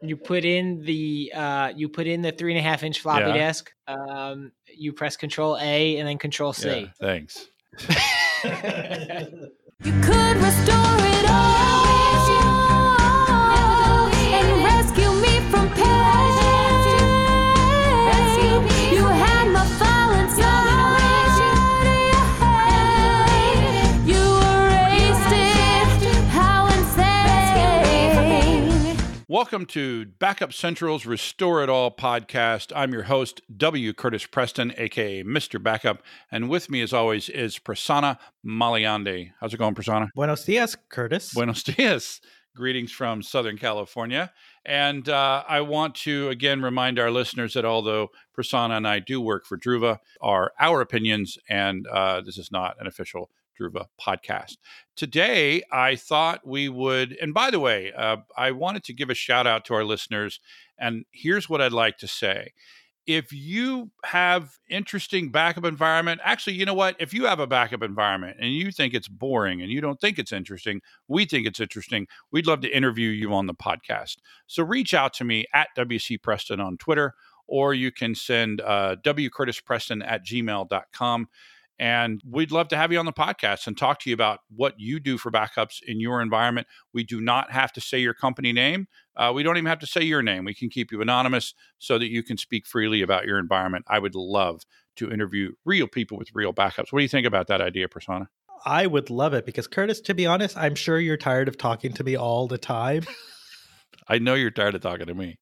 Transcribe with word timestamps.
you 0.00 0.16
put 0.16 0.44
in 0.44 0.80
the 0.82 1.32
uh, 1.34 1.72
you 1.74 1.88
put 1.88 2.06
in 2.06 2.22
the 2.22 2.32
three 2.32 2.52
and 2.56 2.58
a 2.58 2.62
half 2.68 2.82
inch 2.82 3.00
floppy 3.00 3.30
Yeah. 3.30 3.48
disk. 3.48 3.72
Um, 3.86 4.52
you 4.76 4.92
press 4.92 5.16
Control 5.16 5.56
A 5.60 5.96
and 5.98 6.06
then 6.08 6.18
Control 6.18 6.54
Yeah, 6.58 6.62
C. 6.86 6.90
thanks. 7.00 7.46
You 9.84 9.92
could 10.00 10.36
restore 10.38 10.98
it 11.06 11.30
all 11.30 11.77
Welcome 29.38 29.66
to 29.66 30.04
Backup 30.04 30.52
Central's 30.52 31.06
Restore 31.06 31.62
It 31.62 31.68
All 31.68 31.92
podcast. 31.92 32.72
I'm 32.74 32.92
your 32.92 33.04
host, 33.04 33.40
W. 33.56 33.92
Curtis 33.92 34.26
Preston, 34.26 34.74
aka 34.76 35.22
Mr. 35.22 35.62
Backup, 35.62 36.02
and 36.28 36.48
with 36.48 36.68
me, 36.68 36.82
as 36.82 36.92
always, 36.92 37.28
is 37.28 37.56
Prasanna 37.56 38.18
Malaiyandi. 38.44 39.30
How's 39.38 39.54
it 39.54 39.58
going, 39.58 39.76
Prasanna? 39.76 40.08
Buenos 40.16 40.44
dias, 40.44 40.76
Curtis. 40.88 41.32
Buenos 41.34 41.62
dias. 41.62 42.20
Greetings 42.56 42.90
from 42.90 43.22
Southern 43.22 43.56
California. 43.56 44.32
And 44.66 45.08
uh, 45.08 45.44
I 45.48 45.60
want 45.60 45.94
to 45.94 46.30
again 46.30 46.60
remind 46.60 46.98
our 46.98 47.12
listeners 47.12 47.54
that 47.54 47.64
although 47.64 48.08
Prasanna 48.36 48.78
and 48.78 48.88
I 48.88 48.98
do 48.98 49.20
work 49.20 49.46
for 49.46 49.56
Druva, 49.56 49.98
are 50.20 50.50
our 50.58 50.80
opinions, 50.80 51.38
and 51.48 51.86
uh, 51.86 52.22
this 52.22 52.38
is 52.38 52.50
not 52.50 52.74
an 52.80 52.88
official 52.88 53.30
Druva 53.58 53.86
podcast. 54.00 54.56
Today, 54.96 55.62
I 55.72 55.96
thought 55.96 56.46
we 56.46 56.68
would, 56.68 57.16
and 57.20 57.34
by 57.34 57.50
the 57.50 57.60
way, 57.60 57.92
uh, 57.92 58.18
I 58.36 58.52
wanted 58.52 58.84
to 58.84 58.92
give 58.92 59.10
a 59.10 59.14
shout 59.14 59.46
out 59.46 59.64
to 59.66 59.74
our 59.74 59.84
listeners. 59.84 60.40
And 60.78 61.04
here's 61.10 61.48
what 61.48 61.60
I'd 61.60 61.72
like 61.72 61.98
to 61.98 62.08
say 62.08 62.52
if 63.08 63.32
you 63.32 63.90
have 64.04 64.58
interesting 64.68 65.30
backup 65.30 65.64
environment 65.64 66.20
actually 66.22 66.52
you 66.52 66.66
know 66.66 66.74
what 66.74 66.94
if 67.00 67.14
you 67.14 67.24
have 67.24 67.40
a 67.40 67.46
backup 67.46 67.82
environment 67.82 68.36
and 68.38 68.52
you 68.52 68.70
think 68.70 68.92
it's 68.92 69.08
boring 69.08 69.62
and 69.62 69.72
you 69.72 69.80
don't 69.80 69.98
think 69.98 70.18
it's 70.18 70.30
interesting 70.30 70.80
we 71.08 71.24
think 71.24 71.46
it's 71.46 71.58
interesting 71.58 72.06
we'd 72.30 72.46
love 72.46 72.60
to 72.60 72.68
interview 72.68 73.08
you 73.08 73.32
on 73.32 73.46
the 73.46 73.54
podcast 73.54 74.18
so 74.46 74.62
reach 74.62 74.92
out 74.92 75.14
to 75.14 75.24
me 75.24 75.46
at 75.54 75.68
wc 75.76 76.22
preston 76.22 76.60
on 76.60 76.76
twitter 76.76 77.14
or 77.46 77.72
you 77.72 77.90
can 77.90 78.14
send 78.14 78.60
uh, 78.60 78.94
wcurtispreston 79.02 80.06
at 80.06 80.24
gmail.com 80.24 81.26
and 81.78 82.20
we'd 82.28 82.50
love 82.50 82.68
to 82.68 82.76
have 82.76 82.92
you 82.92 82.98
on 82.98 83.06
the 83.06 83.12
podcast 83.12 83.66
and 83.66 83.76
talk 83.76 84.00
to 84.00 84.10
you 84.10 84.14
about 84.14 84.40
what 84.54 84.74
you 84.78 84.98
do 84.98 85.18
for 85.18 85.30
backups 85.30 85.82
in 85.86 86.00
your 86.00 86.20
environment 86.20 86.66
we 86.92 87.04
do 87.04 87.20
not 87.20 87.50
have 87.50 87.72
to 87.72 87.80
say 87.80 87.98
your 87.98 88.14
company 88.14 88.52
name 88.52 88.86
uh, 89.18 89.32
we 89.34 89.42
don't 89.42 89.56
even 89.56 89.68
have 89.68 89.80
to 89.80 89.86
say 89.86 90.00
your 90.00 90.22
name. 90.22 90.44
We 90.44 90.54
can 90.54 90.70
keep 90.70 90.92
you 90.92 91.02
anonymous 91.02 91.52
so 91.78 91.98
that 91.98 92.08
you 92.08 92.22
can 92.22 92.36
speak 92.36 92.66
freely 92.66 93.02
about 93.02 93.26
your 93.26 93.38
environment. 93.38 93.84
I 93.88 93.98
would 93.98 94.14
love 94.14 94.62
to 94.96 95.10
interview 95.10 95.52
real 95.64 95.88
people 95.88 96.16
with 96.16 96.28
real 96.34 96.54
backups. 96.54 96.92
What 96.92 97.00
do 97.00 97.02
you 97.02 97.08
think 97.08 97.26
about 97.26 97.48
that 97.48 97.60
idea, 97.60 97.88
Prasanna? 97.88 98.28
I 98.64 98.86
would 98.86 99.10
love 99.10 99.34
it 99.34 99.44
because, 99.44 99.66
Curtis, 99.66 100.00
to 100.02 100.14
be 100.14 100.26
honest, 100.26 100.56
I'm 100.56 100.76
sure 100.76 101.00
you're 101.00 101.16
tired 101.16 101.48
of 101.48 101.58
talking 101.58 101.92
to 101.94 102.04
me 102.04 102.16
all 102.16 102.46
the 102.46 102.58
time. 102.58 103.04
I 104.08 104.18
know 104.18 104.34
you're 104.34 104.50
tired 104.50 104.76
of 104.76 104.82
talking 104.82 105.06
to 105.06 105.14
me. 105.14 105.38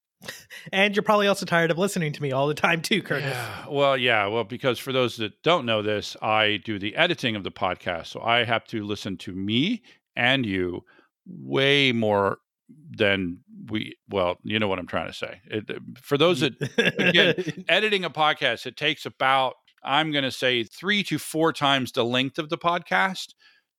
And 0.72 0.94
you're 0.94 1.02
probably 1.02 1.26
also 1.26 1.46
tired 1.46 1.70
of 1.70 1.78
listening 1.78 2.12
to 2.12 2.22
me 2.22 2.32
all 2.32 2.46
the 2.46 2.54
time, 2.54 2.82
too, 2.82 3.02
Curtis. 3.02 3.30
Yeah, 3.30 3.66
well, 3.68 3.96
yeah, 3.96 4.26
well, 4.26 4.44
because 4.44 4.78
for 4.78 4.92
those 4.92 5.16
that 5.16 5.42
don't 5.42 5.66
know 5.66 5.82
this, 5.82 6.16
I 6.22 6.60
do 6.64 6.78
the 6.78 6.96
editing 6.96 7.36
of 7.36 7.44
the 7.44 7.50
podcast, 7.50 8.06
so 8.06 8.20
I 8.20 8.44
have 8.44 8.64
to 8.66 8.84
listen 8.84 9.16
to 9.18 9.32
me 9.32 9.82
and 10.16 10.46
you 10.46 10.84
way 11.26 11.92
more 11.92 12.38
than 12.90 13.38
we. 13.70 13.96
Well, 14.08 14.38
you 14.42 14.58
know 14.58 14.68
what 14.68 14.78
I'm 14.78 14.86
trying 14.86 15.08
to 15.08 15.12
say. 15.12 15.40
It, 15.46 15.70
for 16.00 16.18
those 16.18 16.40
that 16.40 16.54
again, 16.98 17.64
editing 17.68 18.04
a 18.04 18.10
podcast, 18.10 18.66
it 18.66 18.76
takes 18.76 19.06
about, 19.06 19.54
I'm 19.84 20.10
going 20.12 20.24
to 20.24 20.30
say, 20.30 20.64
three 20.64 21.02
to 21.04 21.18
four 21.18 21.52
times 21.52 21.92
the 21.92 22.04
length 22.04 22.38
of 22.38 22.48
the 22.48 22.58
podcast 22.58 23.34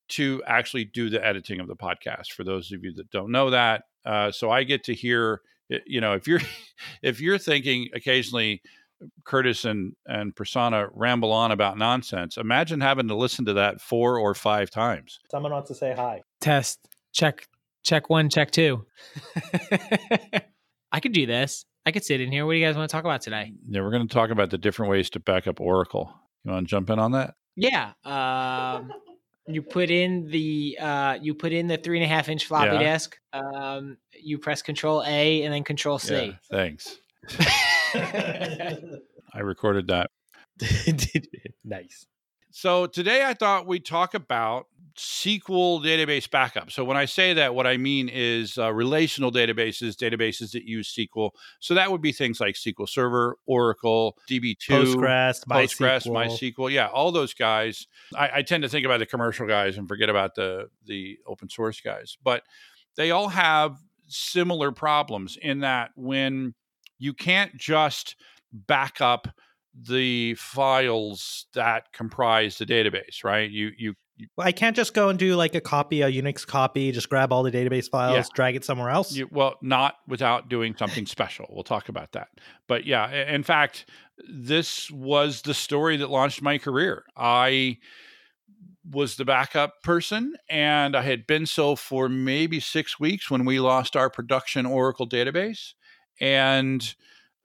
to 0.09 0.41
actually 0.47 0.85
do 0.85 1.09
the 1.09 1.25
editing 1.25 1.59
of 1.59 1.67
the 1.67 1.75
podcast. 1.75 2.31
For 2.31 2.43
those 2.43 2.71
of 2.71 2.83
you 2.83 2.93
that 2.93 3.11
don't 3.11 3.31
know 3.31 3.49
that, 3.49 3.83
uh, 4.05 4.31
so 4.31 4.49
I 4.49 4.63
get 4.63 4.85
to 4.85 4.93
hear, 4.93 5.41
you 5.85 6.01
know, 6.01 6.13
if 6.13 6.27
you're 6.27 6.41
if 7.01 7.21
you're 7.21 7.37
thinking 7.37 7.89
occasionally. 7.93 8.61
Curtis 9.25 9.63
and 9.63 9.95
and 10.07 10.35
Prasanna 10.35 10.89
ramble 10.91 11.31
on 11.31 11.51
about 11.51 11.77
nonsense. 11.77 12.35
Imagine 12.35 12.81
having 12.81 13.07
to 13.09 13.15
listen 13.15 13.45
to 13.45 13.53
that 13.53 13.79
four 13.79 14.17
or 14.17 14.33
five 14.33 14.71
times. 14.71 15.19
Someone 15.29 15.51
wants 15.51 15.67
to 15.67 15.75
say 15.75 15.93
hi. 15.95 16.23
Test 16.41 16.79
check 17.13 17.47
check 17.83 18.09
one 18.09 18.27
check 18.27 18.49
two. 18.49 18.87
I 20.91 20.99
could 20.99 21.11
do 21.11 21.27
this. 21.27 21.63
I 21.85 21.91
could 21.91 22.03
sit 22.03 22.21
in 22.21 22.31
here. 22.31 22.45
What 22.45 22.53
do 22.53 22.57
you 22.57 22.65
guys 22.65 22.75
want 22.75 22.89
to 22.89 22.91
talk 22.91 23.05
about 23.05 23.21
today? 23.21 23.53
Yeah, 23.69 23.81
we're 23.81 23.91
going 23.91 24.07
to 24.07 24.13
talk 24.13 24.29
about 24.29 24.49
the 24.49 24.57
different 24.57 24.89
ways 24.89 25.09
to 25.11 25.19
back 25.19 25.47
up 25.47 25.61
Oracle. 25.61 26.13
You 26.43 26.51
want 26.51 26.67
to 26.67 26.69
jump 26.69 26.89
in 26.89 26.99
on 26.99 27.11
that? 27.11 27.35
Yeah. 27.55 27.93
Um, 28.03 28.91
you 29.47 29.61
put 29.61 29.89
in 29.89 30.27
the 30.29 30.77
uh, 30.79 31.17
you 31.21 31.33
put 31.33 31.53
in 31.53 31.67
the 31.67 31.77
three 31.77 31.97
and 31.97 32.05
a 32.05 32.07
half 32.13 32.29
inch 32.29 32.45
floppy 32.45 32.75
Yeah. 32.75 32.93
disk. 32.93 33.17
Um, 33.33 33.97
you 34.13 34.37
press 34.37 34.61
Control 34.61 35.03
A 35.05 35.43
and 35.43 35.53
then 35.53 35.63
Control 35.63 35.99
C. 35.99 36.13
Yeah, 36.13 36.31
thanks. 36.51 36.97
I 37.93 39.39
recorded 39.41 39.87
that. 39.87 40.09
nice. 41.63 42.05
So 42.51 42.87
today 42.87 43.23
I 43.25 43.33
thought 43.33 43.67
we'd 43.67 43.85
talk 43.85 44.13
about 44.13 44.67
SQL 44.97 45.83
database 45.83 46.29
backup. 46.29 46.71
So 46.71 46.83
when 46.83 46.97
I 46.97 47.05
say 47.05 47.33
that, 47.33 47.53
what 47.53 47.67
I 47.67 47.77
mean 47.77 48.09
is 48.11 48.57
uh, 48.57 48.73
relational 48.73 49.31
databases, 49.31 49.95
databases 49.95 50.51
that 50.51 50.63
use 50.63 50.93
SQL. 50.93 51.31
So 51.59 51.75
that 51.75 51.91
would 51.91 52.01
be 52.01 52.11
things 52.11 52.39
like 52.39 52.55
SQL 52.55 52.89
Server, 52.89 53.37
Oracle, 53.45 54.17
DB2, 54.29 54.57
Postgres, 54.67 55.45
Postgres, 55.45 56.07
MySQL. 56.07 56.55
MySQL, 56.55 56.71
yeah, 56.71 56.87
all 56.87 57.11
those 57.11 57.33
guys. 57.33 57.85
I, 58.15 58.29
I 58.35 58.41
tend 58.41 58.63
to 58.63 58.69
think 58.69 58.85
about 58.85 58.99
the 58.99 59.05
commercial 59.05 59.47
guys 59.47 59.77
and 59.77 59.87
forget 59.87 60.09
about 60.09 60.35
the 60.35 60.69
the 60.85 61.19
open 61.27 61.49
source 61.49 61.79
guys, 61.79 62.17
but 62.23 62.43
they 62.95 63.11
all 63.11 63.29
have 63.29 63.77
similar 64.07 64.71
problems 64.71 65.37
in 65.41 65.59
that 65.59 65.91
when 65.95 66.55
you 66.97 67.13
can't 67.13 67.55
just 67.55 68.15
back 68.51 68.99
up 69.01 69.27
the 69.79 70.33
files 70.35 71.45
that 71.53 71.93
comprise 71.93 72.57
the 72.57 72.65
database, 72.65 73.23
right? 73.23 73.49
You 73.49 73.71
you, 73.77 73.93
I 74.37 74.51
can't 74.51 74.75
just 74.75 74.93
go 74.93 75.09
and 75.09 75.19
do 75.19 75.35
like 75.35 75.53
a 75.55 75.61
copy, 75.61 76.01
a 76.01 76.09
Unix 76.11 76.45
copy, 76.45 76.91
just 76.91 77.09
grab 77.09 77.31
all 77.31 77.43
the 77.43 77.51
database 77.51 77.89
files, 77.89 78.15
Yeah. 78.15 78.23
drag 78.33 78.55
it 78.55 78.65
somewhere 78.65 78.89
else. 78.89 79.13
You, 79.15 79.27
well, 79.31 79.55
not 79.61 79.95
without 80.07 80.49
doing 80.49 80.75
something 80.77 81.05
special. 81.05 81.47
We'll 81.51 81.63
talk 81.63 81.89
about 81.89 82.13
that. 82.13 82.29
But 82.67 82.85
yeah, 82.85 83.09
in 83.31 83.43
fact, 83.43 83.85
this 84.27 84.89
was 84.89 85.43
the 85.43 85.53
story 85.53 85.97
that 85.97 86.09
launched 86.09 86.41
my 86.41 86.57
career. 86.57 87.03
I 87.15 87.77
was 88.89 89.17
the 89.17 89.25
backup 89.25 89.83
person, 89.83 90.35
and 90.49 90.95
I 90.95 91.01
had 91.03 91.27
been 91.27 91.45
so 91.45 91.75
for 91.75 92.07
maybe 92.09 92.59
six 92.59 92.99
weeks 92.99 93.29
when 93.29 93.45
we 93.45 93.59
lost 93.59 93.95
our 93.95 94.09
production 94.09 94.65
Oracle 94.65 95.07
database. 95.07 95.73
And 96.19 96.95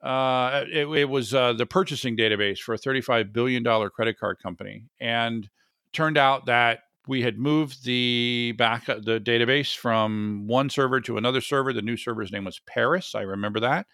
uh, 0.03 0.65
it, 0.73 0.89
it 0.89 1.09
was 1.09 1.35
uh, 1.35 1.53
the 1.53 1.67
purchasing 1.67 2.17
database 2.17 2.59
for 2.59 2.75
a 2.75 2.79
$35 2.79 3.33
billion 3.33 3.65
credit 3.91 4.19
card 4.19 4.39
company. 4.43 4.85
And 5.01 5.51
turned 5.93 6.19
out 6.19 6.47
that 6.47 6.81
we 7.09 7.23
had 7.23 7.39
moved 7.39 7.85
the 7.85 8.55
back 8.57 8.87
the 8.87 9.21
database 9.23 9.77
from 9.77 10.45
one 10.47 10.71
server 10.71 11.01
to 11.01 11.17
another 11.17 11.41
server. 11.41 11.73
The 11.73 11.83
new 11.83 11.97
server's 11.97 12.31
name 12.33 12.45
was 12.45 12.61
Paris. 12.67 13.15
I 13.15 13.23
remember 13.23 13.61
that. 13.61 13.87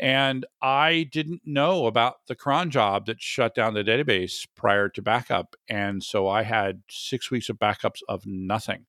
And 0.00 0.46
I 0.62 1.08
didn't 1.10 1.42
know 1.44 1.86
about 1.86 2.26
the 2.28 2.36
cron 2.36 2.70
job 2.70 3.06
that 3.06 3.20
shut 3.20 3.54
down 3.54 3.74
the 3.74 3.82
database 3.82 4.46
prior 4.54 4.88
to 4.90 5.02
backup. 5.02 5.56
And 5.68 6.02
so 6.04 6.28
I 6.28 6.44
had 6.44 6.82
six 6.88 7.30
weeks 7.30 7.48
of 7.48 7.58
backups 7.58 8.00
of 8.08 8.22
nothing. 8.24 8.86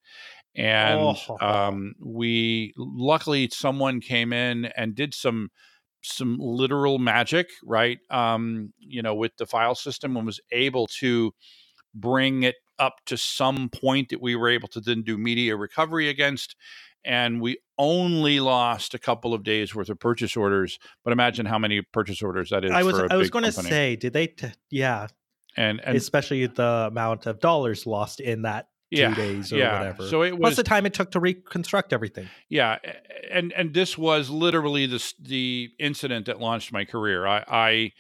And 0.56 1.18
Oh. 1.28 1.38
um, 1.42 1.96
we 2.00 2.74
luckily 2.78 3.50
someone 3.52 4.02
came 4.02 4.34
in 4.34 4.66
and 4.66 4.96
did 4.96 5.14
some 5.14 5.50
some 6.02 6.38
literal 6.40 6.98
magic, 6.98 7.50
right? 7.64 8.00
Um, 8.10 8.74
you 8.80 9.02
know, 9.02 9.16
with 9.16 9.36
the 9.38 9.46
file 9.46 9.76
system 9.76 10.16
and 10.16 10.26
was 10.26 10.40
able 10.52 10.88
to 11.00 11.34
bring 11.94 12.44
it 12.44 12.56
up 12.78 12.96
to 13.06 13.18
some 13.18 13.70
point 13.70 14.10
that 14.10 14.22
we 14.22 14.36
were 14.36 14.50
able 14.50 14.68
to 14.70 14.80
then 14.80 15.04
do 15.04 15.18
media 15.18 15.56
recovery 15.56 16.10
against. 16.10 16.56
And 17.06 17.42
we 17.42 17.60
only 17.78 18.40
lost 18.40 18.94
a 18.94 19.00
couple 19.00 19.34
of 19.34 19.44
days 19.44 19.74
worth 19.74 19.90
of 19.90 20.00
purchase 20.00 20.36
orders, 20.36 20.80
but 21.04 21.14
imagine 21.14 21.46
how 21.46 21.58
many 21.58 21.82
purchase 21.82 22.22
orders 22.22 22.50
that 22.50 22.66
is. 22.66 22.72
I 22.72 22.84
was 22.84 22.98
for 22.98 23.06
a 23.06 23.14
I 23.14 23.16
was 23.16 23.30
going 23.30 23.46
to 23.46 23.52
say, 23.52 23.96
did 23.96 24.12
they? 24.12 24.28
T- 24.28 24.52
yeah, 24.70 25.08
and 25.56 25.80
and 25.84 25.96
especially 25.96 26.46
the 26.48 26.88
amount 26.90 27.26
of 27.26 27.40
dollars 27.40 27.86
lost 27.86 28.20
in 28.20 28.42
that 28.42 28.68
two 28.94 29.02
yeah, 29.02 29.16
days 29.16 29.54
or 29.54 29.58
yeah. 29.58 29.80
whatever. 29.80 30.08
So 30.08 30.24
it 30.24 30.32
Plus 30.32 30.42
was 30.42 30.56
the 30.58 30.64
time 30.64 30.86
it 30.86 30.94
took 30.94 31.12
to 31.12 31.20
reconstruct 31.20 31.94
everything. 31.94 32.28
Yeah, 32.50 32.78
and 33.32 33.54
and 33.54 33.74
this 33.74 33.98
was 33.98 34.30
literally 34.30 34.86
the 34.86 35.14
the 35.22 35.70
incident 35.80 36.26
that 36.26 36.40
launched 36.40 36.74
my 36.74 36.86
career. 36.86 37.26
I, 37.26 37.44
I 37.48 37.92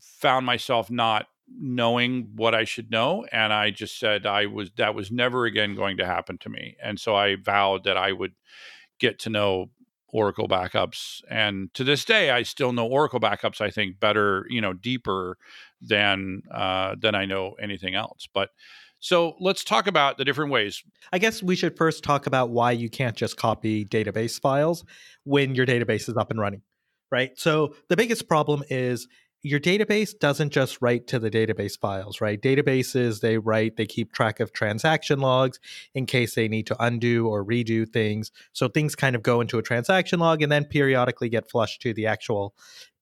found 0.00 0.46
myself 0.46 0.90
not 0.90 1.26
knowing 1.60 2.30
what 2.34 2.54
I 2.54 2.64
should 2.64 2.90
know, 2.90 3.26
and 3.32 3.52
I 3.52 3.70
just 3.70 3.98
said 3.98 4.26
I 4.26 4.46
was 4.46 4.70
that 4.76 4.94
was 4.94 5.10
never 5.10 5.44
again 5.44 5.74
going 5.74 5.96
to 5.98 6.06
happen 6.06 6.38
to 6.38 6.48
me. 6.48 6.76
And 6.82 6.98
so 6.98 7.14
I 7.14 7.36
vowed 7.36 7.84
that 7.84 7.96
I 7.96 8.12
would 8.12 8.32
get 8.98 9.18
to 9.20 9.30
know 9.30 9.70
Oracle 10.08 10.48
backups, 10.48 11.22
and 11.30 11.72
to 11.74 11.84
this 11.84 12.04
day, 12.04 12.30
I 12.30 12.42
still 12.42 12.72
know 12.72 12.86
Oracle 12.86 13.20
backups. 13.20 13.60
I 13.60 13.70
think 13.70 13.98
better, 13.98 14.46
you 14.50 14.60
know, 14.60 14.72
deeper 14.72 15.38
than 15.80 16.42
uh, 16.52 16.96
than 16.98 17.14
I 17.14 17.24
know 17.24 17.54
anything 17.60 17.94
else. 17.94 18.28
But 18.32 18.50
so 19.02 19.34
let's 19.40 19.64
talk 19.64 19.88
about 19.88 20.16
the 20.16 20.24
different 20.24 20.52
ways. 20.52 20.82
I 21.12 21.18
guess 21.18 21.42
we 21.42 21.56
should 21.56 21.76
first 21.76 22.04
talk 22.04 22.28
about 22.28 22.50
why 22.50 22.70
you 22.70 22.88
can't 22.88 23.16
just 23.16 23.36
copy 23.36 23.84
database 23.84 24.40
files 24.40 24.84
when 25.24 25.56
your 25.56 25.66
database 25.66 26.08
is 26.08 26.16
up 26.16 26.30
and 26.30 26.38
running, 26.38 26.62
right? 27.10 27.32
So 27.36 27.74
the 27.88 27.96
biggest 27.96 28.28
problem 28.28 28.62
is 28.70 29.08
your 29.42 29.58
database 29.58 30.16
doesn't 30.16 30.50
just 30.50 30.80
write 30.80 31.06
to 31.08 31.18
the 31.18 31.30
database 31.30 31.78
files, 31.78 32.20
right? 32.20 32.40
Databases, 32.40 33.20
they 33.20 33.38
write, 33.38 33.76
they 33.76 33.86
keep 33.86 34.12
track 34.12 34.38
of 34.40 34.52
transaction 34.52 35.18
logs 35.18 35.58
in 35.94 36.06
case 36.06 36.34
they 36.34 36.46
need 36.48 36.66
to 36.68 36.82
undo 36.82 37.26
or 37.26 37.44
redo 37.44 37.88
things. 37.88 38.30
So 38.52 38.68
things 38.68 38.94
kind 38.94 39.16
of 39.16 39.22
go 39.22 39.40
into 39.40 39.58
a 39.58 39.62
transaction 39.62 40.20
log 40.20 40.42
and 40.42 40.52
then 40.52 40.64
periodically 40.64 41.28
get 41.28 41.50
flushed 41.50 41.82
to 41.82 41.92
the 41.92 42.06
actual 42.06 42.54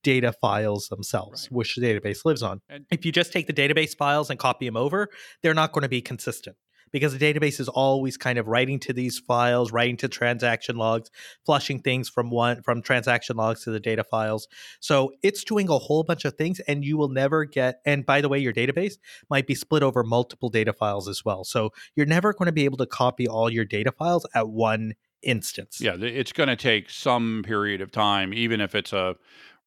data 0.03 0.33
files 0.33 0.89
themselves, 0.89 1.45
Right. 1.51 1.57
which 1.57 1.77
the 1.77 1.83
database 1.83 2.25
lives 2.25 2.43
on. 2.43 2.63
And- 2.71 2.87
if 2.91 3.05
you 3.05 3.13
just 3.13 3.33
take 3.33 3.47
the 3.47 3.53
database 3.53 3.95
files 3.95 4.31
and 4.31 4.39
copy 4.39 4.65
them 4.65 4.77
over, 4.77 5.09
they're 5.43 5.53
not 5.53 5.73
going 5.73 5.83
to 5.83 5.91
be 5.91 6.01
consistent 6.01 6.57
because 6.93 7.17
the 7.17 7.33
database 7.33 7.61
is 7.61 7.69
always 7.69 8.17
kind 8.17 8.39
of 8.39 8.49
writing 8.49 8.79
to 8.81 8.93
these 8.93 9.19
files, 9.19 9.73
writing 9.73 9.97
to 9.99 10.09
transaction 10.09 10.77
logs, 10.77 11.11
flushing 11.45 11.81
things 11.81 12.09
from 12.09 12.31
one 12.31 12.63
from 12.63 12.83
transaction 12.83 13.37
logs 13.37 13.65
to 13.65 13.71
the 13.71 13.81
data 13.81 14.05
files. 14.05 14.49
So 14.81 15.13
it's 15.23 15.45
doing 15.45 15.69
a 15.69 15.79
whole 15.79 16.05
bunch 16.05 16.25
of 16.25 16.35
things 16.35 16.61
and 16.61 16.85
you 16.85 16.97
will 16.97 17.09
never 17.09 17.45
get 17.45 17.81
and 17.85 18.05
by 18.05 18.21
the 18.21 18.29
way 18.29 18.39
your 18.39 18.53
database 18.53 18.95
might 19.29 19.47
be 19.47 19.55
split 19.55 19.83
over 19.83 20.03
multiple 20.03 20.49
data 20.49 20.73
files 20.73 21.09
as 21.09 21.25
well. 21.25 21.45
So 21.45 21.71
you're 21.95 22.07
never 22.07 22.33
going 22.33 22.47
to 22.47 22.53
be 22.53 22.65
able 22.65 22.79
to 22.79 22.87
copy 22.87 23.29
all 23.29 23.51
your 23.51 23.65
data 23.65 23.93
files 23.93 24.27
at 24.35 24.49
one 24.49 24.95
instance. 25.23 25.81
Yeah, 25.81 25.97
it's 25.99 26.33
going 26.33 26.49
to 26.49 26.57
take 26.57 26.91
some 26.91 27.43
period 27.45 27.81
of 27.81 27.91
time, 27.91 28.33
even 28.33 28.61
if 28.61 28.75
it's 28.75 28.93
a 28.93 29.17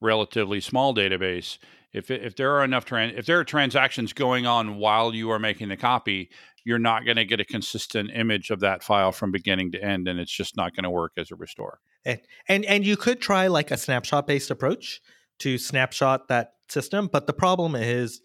relatively 0.01 0.59
small 0.59 0.93
database. 0.93 1.57
If 1.93 2.09
if 2.09 2.35
there 2.35 2.55
are 2.55 2.63
enough 2.63 2.85
tran- 2.85 3.17
if 3.17 3.25
there 3.25 3.39
are 3.39 3.43
transactions 3.43 4.13
going 4.13 4.45
on 4.45 4.77
while 4.77 5.13
you 5.13 5.29
are 5.31 5.39
making 5.39 5.69
the 5.69 5.77
copy, 5.77 6.29
you're 6.65 6.79
not 6.79 7.05
going 7.05 7.17
to 7.17 7.25
get 7.25 7.39
a 7.39 7.45
consistent 7.45 8.11
image 8.13 8.49
of 8.49 8.61
that 8.61 8.83
file 8.83 9.11
from 9.11 9.31
beginning 9.31 9.71
to 9.73 9.83
end, 9.83 10.07
and 10.07 10.19
it's 10.19 10.31
just 10.31 10.57
not 10.57 10.75
going 10.75 10.83
to 10.83 10.89
work 10.89 11.13
as 11.17 11.31
a 11.31 11.35
restore. 11.35 11.79
And 12.05 12.19
and 12.49 12.65
and 12.65 12.85
you 12.85 12.97
could 12.97 13.21
try 13.21 13.47
like 13.47 13.71
a 13.71 13.77
snapshot 13.77 14.27
based 14.27 14.49
approach 14.49 15.01
to 15.39 15.57
snapshot 15.57 16.27
that 16.29 16.53
system, 16.69 17.09
but 17.11 17.27
the 17.27 17.33
problem 17.33 17.75
is 17.75 18.21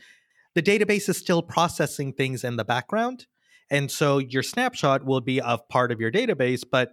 the 0.55 0.63
database 0.63 1.09
is 1.09 1.17
still 1.17 1.43
processing 1.43 2.13
things 2.13 2.45
in 2.45 2.57
the 2.57 2.65
background. 2.65 3.27
And 3.71 3.91
so 3.91 4.19
your 4.19 4.43
snapshot 4.43 5.05
will 5.05 5.21
be 5.21 5.41
of 5.41 5.69
part 5.69 5.93
of 5.93 6.01
your 6.01 6.11
database, 6.11 6.63
but 6.71 6.93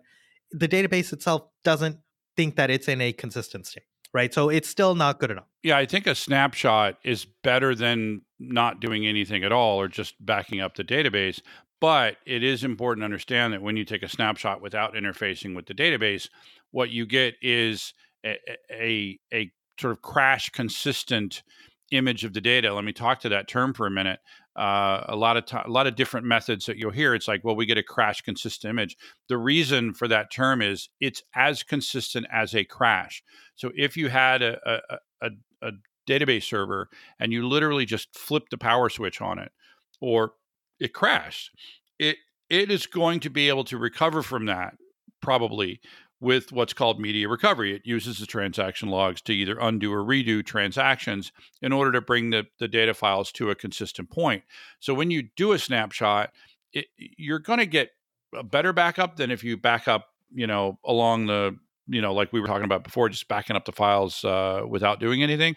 the 0.51 0.68
database 0.68 1.13
itself 1.13 1.44
doesn't 1.63 1.98
think 2.36 2.57
that 2.57 2.69
it's 2.69 2.88
in 2.88 3.01
a 3.01 3.13
consistent 3.13 3.66
state, 3.66 3.86
right? 4.16 4.34
So 4.34 4.48
it's 4.48 4.70
still 4.70 4.96
not 4.96 5.20
good 5.20 5.30
enough. 5.30 5.44
Yeah, 5.62 5.78
I 5.78 5.86
think 5.86 6.08
a 6.08 6.16
snapshot 6.16 7.00
is 7.04 7.26
better 7.44 7.76
than 7.76 8.22
not 8.40 8.80
doing 8.80 9.06
anything 9.06 9.44
at 9.44 9.52
all 9.52 9.78
or 9.78 9.90
just 9.90 10.16
backing 10.26 10.62
up 10.62 10.76
the 10.76 10.86
database. 10.86 11.42
But 11.82 12.16
it 12.26 12.42
is 12.42 12.64
important 12.64 13.02
to 13.02 13.06
understand 13.06 13.52
that 13.52 13.62
when 13.62 13.76
you 13.76 13.84
take 13.84 14.04
a 14.04 14.08
snapshot 14.08 14.62
without 14.62 14.94
interfacing 14.94 15.54
with 15.54 15.66
the 15.66 15.74
database, 15.74 16.30
what 16.72 16.92
you 16.92 17.06
get 17.06 17.36
is 17.42 17.94
a, 18.26 18.38
a, 18.72 19.20
a 19.34 19.52
sort 19.82 19.92
of 19.92 20.02
crash 20.02 20.50
consistent 20.50 21.44
image 21.92 22.24
of 22.24 22.32
the 22.32 22.40
data. 22.40 22.74
Let 22.74 22.86
me 22.86 22.94
talk 22.94 23.20
to 23.20 23.30
that 23.30 23.50
term 23.50 23.74
for 23.74 23.86
a 23.86 23.92
minute. 23.92 24.20
Uh, 24.56 25.04
a 25.10 25.16
lot 25.16 25.36
of 25.36 25.46
ti 25.46 25.57
a 25.66 25.69
lot 25.69 25.86
of 25.86 25.96
different 25.96 26.25
methods 26.25 26.66
that 26.66 26.78
you'll 26.78 26.92
hear. 26.92 27.13
It's 27.13 27.28
like, 27.28 27.44
well, 27.44 27.56
we 27.56 27.66
get 27.66 27.78
a 27.78 27.84
crash 27.84 28.22
consistent 28.22 28.69
image. 28.69 28.96
The 29.28 29.38
reason 29.38 29.94
for 29.94 30.07
that 30.07 30.31
term 30.31 30.62
is 30.62 30.90
it's 31.02 31.22
as 31.36 31.62
consistent 31.62 32.25
as 32.31 32.56
a 32.56 32.63
crash. 32.63 33.22
So 33.56 33.72
if 33.75 33.98
you 33.98 34.07
had 34.07 34.42
a, 34.42 34.57
a, 34.66 35.28
a, 35.28 35.30
a 35.68 35.72
database 36.07 36.44
server 36.44 36.90
and 37.19 37.34
you 37.34 37.48
literally 37.48 37.86
just 37.86 38.16
flipped 38.16 38.52
the 38.52 38.57
power 38.57 38.90
switch 38.90 39.22
on 39.22 39.40
it, 39.40 39.52
or 40.00 40.34
it 40.80 40.94
crashed, 40.94 41.51
it 42.00 42.18
it 42.50 42.72
is 42.72 42.86
going 42.86 43.19
to 43.22 43.30
be 43.30 43.50
able 43.50 43.66
to 43.66 43.78
recover 43.78 44.22
from 44.22 44.46
that 44.46 44.75
probably 45.22 45.81
with 46.22 46.52
what's 46.52 46.74
called 46.74 47.00
media 47.00 47.28
recovery. 47.28 47.76
It 47.76 47.82
uses 47.86 48.20
the 48.20 48.26
transaction 48.26 48.90
logs 48.90 49.22
to 49.24 49.34
either 49.34 49.58
undo 49.60 49.94
or 49.94 50.04
redo 50.04 50.46
transactions 50.46 51.32
in 51.62 51.74
order 51.74 51.92
to 51.92 52.02
bring 52.02 52.30
the, 52.30 52.46
the 52.60 52.68
data 52.68 52.94
files 52.94 53.32
to 53.34 53.50
a 53.50 53.56
consistent 53.56 54.10
point. 54.10 54.44
So 54.80 54.94
when 54.94 55.12
you 55.12 55.24
do 55.36 55.52
a 55.52 55.60
snapshot, 55.60 56.32
it, 56.74 56.88
you're 56.98 57.40
going 57.40 57.60
to 57.60 57.66
get 57.66 57.92
a 58.34 58.44
better 58.44 58.74
backup 58.74 59.18
than 59.18 59.30
if 59.30 59.44
you 59.44 59.58
back 59.58 59.88
up, 59.88 60.08
you 60.34 60.48
know, 60.48 60.80
along 60.86 61.28
the, 61.28 61.58
you 61.88 62.02
know, 62.02 62.14
like 62.14 62.34
we 62.34 62.40
were 62.40 62.48
talking 62.48 62.66
about 62.66 62.84
before, 62.84 63.10
just 63.10 63.28
backing 63.28 63.56
up 63.56 63.66
the 63.66 63.72
files 63.72 64.24
uh, 64.24 64.62
without 64.68 65.00
doing 65.00 65.22
anything. 65.22 65.56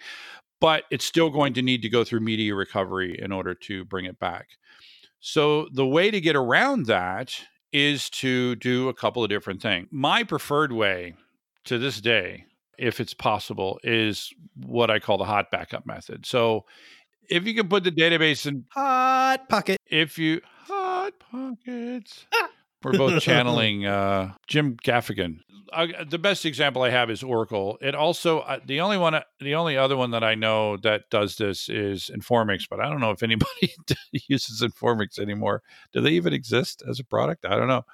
But 0.61 0.85
it's 0.91 1.05
still 1.05 1.31
going 1.31 1.55
to 1.55 1.63
need 1.63 1.83
to 1.83 1.89
go 1.89 2.03
through 2.03 2.21
media 2.21 2.55
recovery 2.55 3.19
in 3.21 3.31
order 3.31 3.55
to 3.55 3.85
bring 3.85 4.07
it 4.07 4.19
back. 4.19 4.49
So 5.21 5.69
the 5.73 5.87
way 5.87 6.11
to 6.11 6.21
get 6.21 6.37
around 6.37 6.87
that 6.87 7.41
is 7.73 8.09
to 8.11 8.57
do 8.57 8.89
a 8.89 8.95
couple 8.95 9.23
of 9.23 9.29
different 9.31 9.61
things. 9.63 9.89
My 9.91 10.23
preferred 10.25 10.73
way 10.73 11.15
to 11.65 11.79
this 11.79 12.01
day, 12.01 12.45
if 12.79 13.01
it's 13.01 13.15
possible, 13.15 13.79
is 13.83 14.33
what 14.57 14.91
I 14.91 14.99
call 14.99 15.19
the 15.19 15.25
hot 15.25 15.51
backup 15.51 15.87
method. 15.87 16.25
So 16.27 16.65
if 17.29 17.47
you 17.47 17.55
can 17.55 17.69
put 17.69 17.85
the 17.85 17.93
database 17.93 18.47
in, 18.47 18.65
Hot 18.75 19.49
pocket. 19.49 19.79
if 19.87 20.19
you 20.19 20.41
hot 20.67 21.13
pockets, 21.19 22.27
ah! 22.35 22.49
We're 22.83 22.97
both 22.97 23.23
channeling 23.23 23.87
uh, 23.87 24.35
Jim 24.47 24.77
Gaffigan. 24.77 25.41
Uh, 25.73 25.87
the 26.09 26.19
best 26.19 26.47
example 26.47 26.83
I 26.83 26.91
have 26.91 27.11
is 27.11 27.23
Oracle. 27.23 27.79
It 27.83 27.95
also 27.95 28.41
uh, 28.41 28.61
the 28.65 28.81
only 28.81 28.97
one, 28.97 29.21
the 29.41 29.55
only 29.55 29.77
other 29.77 29.97
one 29.97 30.13
that 30.13 30.25
I 30.25 30.35
know 30.35 30.79
that 30.79 31.11
does 31.11 31.37
this 31.37 31.69
is 31.69 32.11
Informix, 32.15 32.63
but 32.69 32.81
I 32.81 32.89
don't 32.89 33.01
know 33.01 33.11
if 33.11 33.23
anybody 33.23 33.75
uses 34.29 34.63
Informix 34.63 35.19
anymore. 35.19 35.63
Do 35.93 36.01
they 36.01 36.13
even 36.13 36.33
exist 36.33 36.83
as 36.89 36.99
a 36.99 37.05
product? 37.05 37.45
I 37.45 37.57
don't 37.57 37.69
know. 37.69 37.85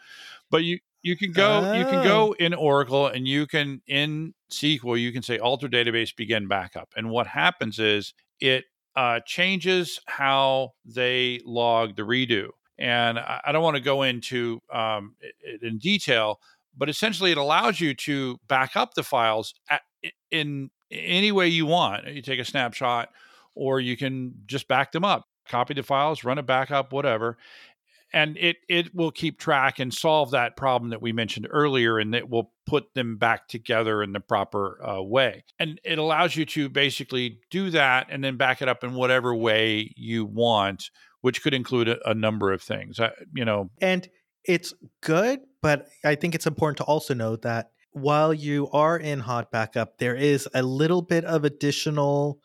But 0.50 0.62
you 0.62 0.78
you 1.02 1.16
can 1.16 1.32
go 1.32 1.72
you 1.75 1.84
can 1.84 2.04
go 2.04 2.34
in 2.38 2.54
Oracle 2.54 3.08
and 3.08 3.26
you 3.26 3.46
can 3.46 3.82
in 3.86 4.34
SQL 4.50 5.00
you 5.00 5.12
can 5.12 5.22
say 5.22 5.38
alter 5.38 5.69
database 5.69 6.14
begin 6.14 6.46
backup, 6.46 6.90
and 6.96 7.10
what 7.10 7.26
happens 7.26 7.78
is 7.78 8.14
it 8.40 8.64
uh, 8.96 9.20
changes 9.26 10.00
how 10.06 10.72
they 10.84 11.40
log 11.44 11.96
the 11.96 12.02
redo. 12.02 12.50
And 12.78 13.18
I, 13.18 13.52
don't 13.52 13.62
want 13.62 13.76
to 13.76 13.82
go 13.82 14.02
into 14.02 14.60
um, 14.72 15.14
it 15.20 15.62
in 15.62 15.78
detail, 15.78 16.40
but 16.76 16.88
essentially 16.88 17.30
it 17.30 17.38
allows 17.38 17.80
you 17.80 17.94
to 17.94 18.40
back 18.48 18.74
up 18.74 18.94
the 18.94 19.04
files 19.04 19.54
at, 19.70 19.82
in 20.30 20.70
any 20.90 21.32
way 21.32 21.48
you 21.48 21.66
want. 21.66 22.06
You 22.06 22.22
take 22.22 22.40
a 22.40 22.44
snapshot, 22.44 23.10
or 23.54 23.81
you 23.81 23.96
can 23.96 24.34
just 24.46 24.69
back 24.69 24.93
them 24.93 25.04
up, 25.04 25.28
copy 25.48 25.74
the 25.74 25.82
files, 25.82 26.24
run 26.24 26.38
a 26.38 26.43
backup, 26.43 26.93
whatever. 26.93 27.36
And 28.12 28.36
it 28.36 28.58
it 28.69 28.94
will 28.94 29.10
keep 29.10 29.40
track 29.40 29.81
and 29.81 29.93
solve 29.93 30.31
that 30.31 30.56
problem 30.56 30.90
that 30.90 31.02
we 31.02 31.12
mentioned 31.12 31.48
earlier, 31.50 31.98
and 31.98 32.14
it 32.14 32.28
will 32.28 32.52
put 32.64 32.94
them 32.94 33.16
back 33.16 33.48
together 33.48 34.04
in 34.04 34.12
the 34.12 34.20
proper 34.20 34.78
uh, 34.86 35.02
way. 35.02 35.43
And 35.58 35.81
it 35.84 35.98
allows 35.98 36.36
you 36.36 36.44
to 36.46 36.69
basically 36.69 37.40
do 37.50 37.70
that 37.70 38.06
and 38.10 38.22
then 38.22 38.36
back 38.36 38.62
it 38.62 38.69
up 38.69 38.84
in 38.84 38.94
whatever 38.94 39.34
way 39.34 39.93
you 39.96 40.24
want, 40.26 40.90
which 41.24 41.43
could 41.43 41.54
include 41.54 41.88
a, 41.88 42.10
a 42.10 42.12
number 42.12 42.52
of 42.52 42.60
things. 42.60 43.00
Uh, 43.00 43.08
you 43.34 43.46
know, 43.46 43.70
And 43.81 44.06
it's 44.44 44.74
good, 45.00 45.40
but 45.62 45.88
I 46.04 46.16
think 46.16 46.34
it's 46.34 46.46
important 46.46 46.76
to 46.76 46.84
also 46.84 47.14
note 47.14 47.40
that 47.43 47.70
while 47.93 48.34
you 48.34 48.69
are 48.72 48.98
in 48.98 49.20
hot 49.20 49.50
backup, 49.50 49.96
there 49.96 50.14
is 50.14 50.46
a 50.52 50.62
little 50.62 51.00
bit 51.00 51.24
of 51.24 51.44
additional 51.44 52.40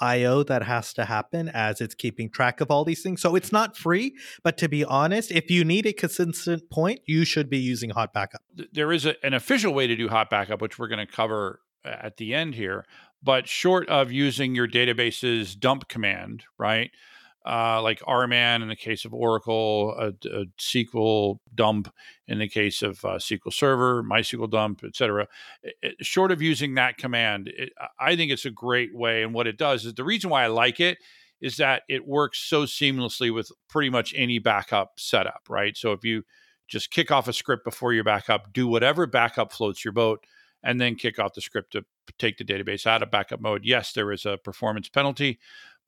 IO 0.00 0.44
that 0.44 0.62
has 0.62 0.94
to 0.94 1.04
happen 1.04 1.50
as 1.50 1.82
it's 1.82 1.94
keeping 1.94 2.30
track 2.30 2.62
of 2.62 2.70
all 2.70 2.86
these 2.86 3.02
things. 3.02 3.20
So 3.20 3.34
it's 3.34 3.52
not 3.52 3.76
free, 3.76 4.16
but 4.42 4.56
to 4.58 4.68
be 4.68 4.82
honest, 4.82 5.30
if 5.30 5.50
you 5.50 5.62
need 5.62 5.84
a 5.84 5.92
consistent 5.92 6.70
point, 6.70 7.00
you 7.04 7.26
should 7.26 7.50
be 7.50 7.58
using 7.58 7.90
hot 7.90 8.14
backup. 8.14 8.40
there 8.72 8.92
is 8.92 9.04
a, 9.04 9.14
an 9.22 9.34
official 9.34 9.74
way 9.74 9.86
to 9.86 9.94
do 9.94 10.08
hot 10.08 10.30
backup, 10.30 10.62
which 10.62 10.78
we're 10.78 10.88
going 10.88 11.06
to 11.06 11.12
cover 11.12 11.60
at 11.84 12.16
the 12.16 12.32
end 12.32 12.54
here. 12.54 12.86
But 13.22 13.46
short 13.46 13.90
of 13.90 14.10
using 14.10 14.54
your 14.54 14.66
database's 14.66 15.54
dump 15.54 15.88
command, 15.88 16.44
right? 16.58 16.90
Uh, 17.44 17.82
like 17.82 17.98
RMAN 18.00 18.62
in 18.62 18.68
the 18.68 18.76
case 18.76 19.04
of 19.04 19.12
Oracle, 19.12 19.96
a, 19.98 20.12
a 20.28 20.44
SQL 20.60 21.38
dump 21.52 21.92
in 22.28 22.38
the 22.38 22.48
case 22.48 22.82
of 22.82 23.04
uh, 23.04 23.18
SQL 23.18 23.52
Server, 23.52 24.04
MySQL 24.04 24.48
dump, 24.48 24.84
etc. 24.84 25.26
Short 26.00 26.30
of 26.30 26.40
using 26.40 26.74
that 26.74 26.98
command, 26.98 27.48
it, 27.48 27.72
I 27.98 28.14
think 28.14 28.30
it's 28.30 28.44
a 28.44 28.50
great 28.50 28.94
way. 28.94 29.24
And 29.24 29.34
what 29.34 29.48
it 29.48 29.58
does 29.58 29.84
is 29.84 29.94
the 29.94 30.04
reason 30.04 30.30
why 30.30 30.44
I 30.44 30.48
like 30.48 30.78
it 30.78 30.98
is 31.40 31.56
that 31.56 31.82
it 31.88 32.06
works 32.06 32.38
so 32.38 32.62
seamlessly 32.62 33.34
with 33.34 33.50
pretty 33.68 33.90
much 33.90 34.14
any 34.16 34.38
backup 34.38 34.92
setup, 34.96 35.40
right? 35.48 35.76
So 35.76 35.90
if 35.90 36.04
you 36.04 36.22
just 36.68 36.92
kick 36.92 37.10
off 37.10 37.26
a 37.26 37.32
script 37.32 37.64
before 37.64 37.92
your 37.92 38.04
backup, 38.04 38.52
do 38.52 38.68
whatever 38.68 39.06
backup 39.06 39.52
floats 39.52 39.84
your 39.84 39.92
boat, 39.92 40.24
and 40.62 40.80
then 40.80 40.94
kick 40.94 41.18
off 41.18 41.34
the 41.34 41.40
script 41.40 41.72
to 41.72 41.84
take 42.18 42.38
the 42.38 42.44
database 42.44 42.86
out 42.86 43.02
of 43.02 43.10
backup 43.10 43.40
mode. 43.40 43.62
Yes, 43.64 43.92
there 43.92 44.12
is 44.12 44.24
a 44.24 44.38
performance 44.38 44.88
penalty, 44.88 45.40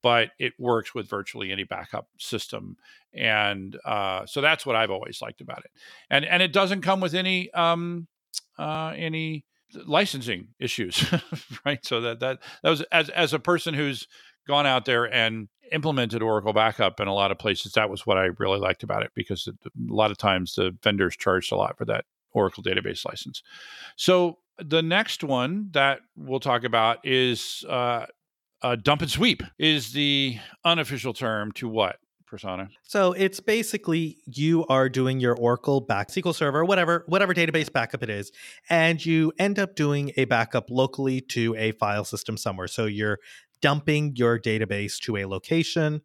but 0.04 0.32
it 0.38 0.52
works 0.58 0.94
with 0.94 1.08
virtually 1.08 1.50
any 1.50 1.64
backup 1.64 2.08
system, 2.18 2.76
and 3.14 3.74
uh, 3.86 4.26
so 4.26 4.42
that's 4.42 4.66
what 4.66 4.76
I've 4.76 4.90
always 4.90 5.22
liked 5.22 5.40
about 5.40 5.60
it. 5.60 5.70
And 6.10 6.26
and 6.26 6.42
it 6.42 6.52
doesn't 6.52 6.82
come 6.82 7.00
with 7.00 7.14
any 7.14 7.50
um, 7.54 8.06
uh, 8.58 8.92
any 8.94 9.46
licensing 9.86 10.48
issues, 10.60 11.10
right? 11.64 11.82
So 11.86 12.02
that 12.02 12.20
that 12.20 12.40
that 12.62 12.68
was 12.68 12.82
as 12.92 13.08
as 13.08 13.32
a 13.32 13.38
person 13.38 13.72
who's 13.72 14.06
gone 14.46 14.66
out 14.66 14.84
there 14.84 15.10
and 15.10 15.48
implemented 15.72 16.20
Oracle 16.20 16.52
backup 16.52 17.00
in 17.00 17.08
a 17.08 17.14
lot 17.14 17.30
of 17.30 17.38
places. 17.38 17.72
That 17.72 17.88
was 17.88 18.06
what 18.06 18.18
I 18.18 18.28
really 18.38 18.58
liked 18.58 18.82
about 18.82 19.04
it 19.04 19.12
because 19.14 19.46
it, 19.46 19.54
a 19.64 19.70
lot 19.90 20.10
of 20.10 20.18
times 20.18 20.54
the 20.54 20.76
vendors 20.82 21.16
charged 21.16 21.50
a 21.50 21.56
lot 21.56 21.78
for 21.78 21.86
that 21.86 22.04
Oracle 22.32 22.62
database 22.62 23.06
license. 23.06 23.42
So 23.96 24.36
the 24.58 24.82
next 24.82 25.24
one 25.24 25.70
that 25.72 26.00
we'll 26.14 26.40
talk 26.40 26.64
about 26.64 26.98
is 27.04 27.64
uh, 27.70 28.04
uh, 28.64 28.76
dump 28.76 29.02
and 29.02 29.10
sweep 29.10 29.42
is 29.58 29.92
the 29.92 30.38
unofficial 30.64 31.12
term 31.12 31.52
to 31.52 31.68
what? 31.68 31.98
Prasanna 32.26 32.70
So 32.82 33.12
it's 33.12 33.38
basically 33.38 34.16
you 34.24 34.64
are 34.66 34.88
doing 34.88 35.20
your 35.20 35.36
Oracle 35.36 35.82
back 35.82 36.08
SQL 36.08 36.34
Server, 36.34 36.64
whatever 36.64 37.04
whatever 37.06 37.34
database 37.34 37.70
backup 37.70 38.02
it 38.02 38.08
is, 38.08 38.32
and 38.70 39.04
you 39.04 39.32
end 39.38 39.58
up 39.58 39.76
doing 39.76 40.12
a 40.16 40.24
backup 40.24 40.70
locally 40.70 41.20
to 41.20 41.54
a 41.56 41.72
file 41.72 42.04
system 42.04 42.38
somewhere. 42.38 42.66
So 42.66 42.86
you're 42.86 43.18
dumping 43.60 44.16
your 44.16 44.38
database 44.38 44.98
to 45.00 45.18
a 45.18 45.26
location. 45.26 46.00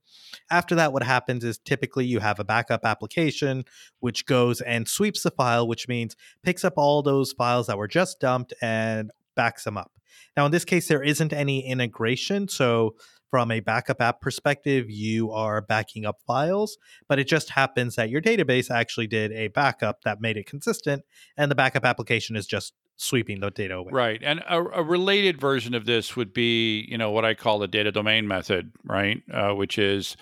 After 0.51 0.75
that, 0.75 0.91
what 0.91 1.03
happens 1.03 1.45
is 1.45 1.57
typically 1.57 2.05
you 2.05 2.19
have 2.19 2.39
a 2.39 2.43
backup 2.43 2.81
application 2.83 3.63
which 4.01 4.25
goes 4.25 4.59
and 4.61 4.87
sweeps 4.87 5.23
the 5.23 5.31
file, 5.31 5.67
which 5.67 5.87
means 5.87 6.17
picks 6.43 6.65
up 6.65 6.73
all 6.75 7.01
those 7.01 7.31
files 7.31 7.67
that 7.67 7.77
were 7.77 7.87
just 7.87 8.19
dumped 8.19 8.53
and 8.61 9.11
backs 9.39 9.63
them 9.63 9.77
up. 9.77 9.91
Now, 10.35 10.45
in 10.45 10.51
this 10.51 10.65
case, 10.65 10.89
there 10.89 11.01
isn't 11.01 11.31
any 11.31 11.65
integration. 11.65 12.49
So 12.49 12.95
from 13.29 13.51
a 13.51 13.59
backup 13.61 14.01
app 14.01 14.19
perspective, 14.21 14.89
you 14.89 15.31
are 15.31 15.61
backing 15.61 16.05
up 16.05 16.17
files, 16.27 16.77
but 17.07 17.19
it 17.19 17.27
just 17.35 17.51
happens 17.51 17.95
that 17.95 18.09
your 18.09 18.21
database 18.21 18.69
actually 18.69 19.07
did 19.07 19.31
a 19.31 19.47
backup 19.47 20.01
that 20.03 20.19
made 20.19 20.35
it 20.35 20.45
consistent, 20.45 21.03
and 21.37 21.49
the 21.49 21.55
backup 21.55 21.85
application 21.85 22.35
is 22.35 22.47
just 22.47 22.73
sweeping 22.97 23.39
the 23.39 23.49
data 23.49 23.75
away. 23.75 23.91
Right. 23.93 24.21
And 24.21 24.39
a, 24.49 24.57
a 24.57 24.83
related 24.83 25.39
version 25.39 25.73
of 25.73 25.85
this 25.85 26.17
would 26.17 26.33
be, 26.33 26.85
you 26.89 26.97
know, 26.97 27.11
what 27.11 27.23
I 27.23 27.33
call 27.33 27.59
the 27.59 27.67
data 27.67 27.91
domain 27.91 28.27
method, 28.27 28.71
right? 28.83 29.21
Uh, 29.33 29.53
which 29.53 29.77
is 29.77 30.17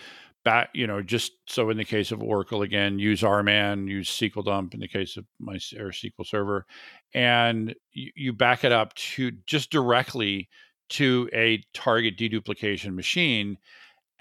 back, 0.47 0.69
you 0.73 0.87
know, 0.87 1.01
just 1.01 1.33
so 1.45 1.69
in 1.69 1.75
the 1.75 1.83
case 1.83 2.13
of 2.13 2.23
Oracle, 2.23 2.61
again, 2.61 2.99
use 2.99 3.21
RMAN, 3.21 3.89
use 3.89 4.09
SQL 4.09 4.45
dump 4.45 4.73
in 4.73 4.79
the 4.79 4.87
case 4.87 5.17
of 5.17 5.25
my 5.39 5.55
or 5.77 5.91
SQL 5.91 6.25
server, 6.25 6.65
and 7.13 7.75
you, 7.91 8.11
you 8.15 8.31
back 8.33 8.63
it 8.63 8.71
up 8.71 8.93
to 8.95 9.31
just 9.45 9.71
directly 9.71 10.47
to 10.89 11.29
a 11.33 11.61
target 11.73 12.17
deduplication 12.17 12.95
machine. 12.95 13.57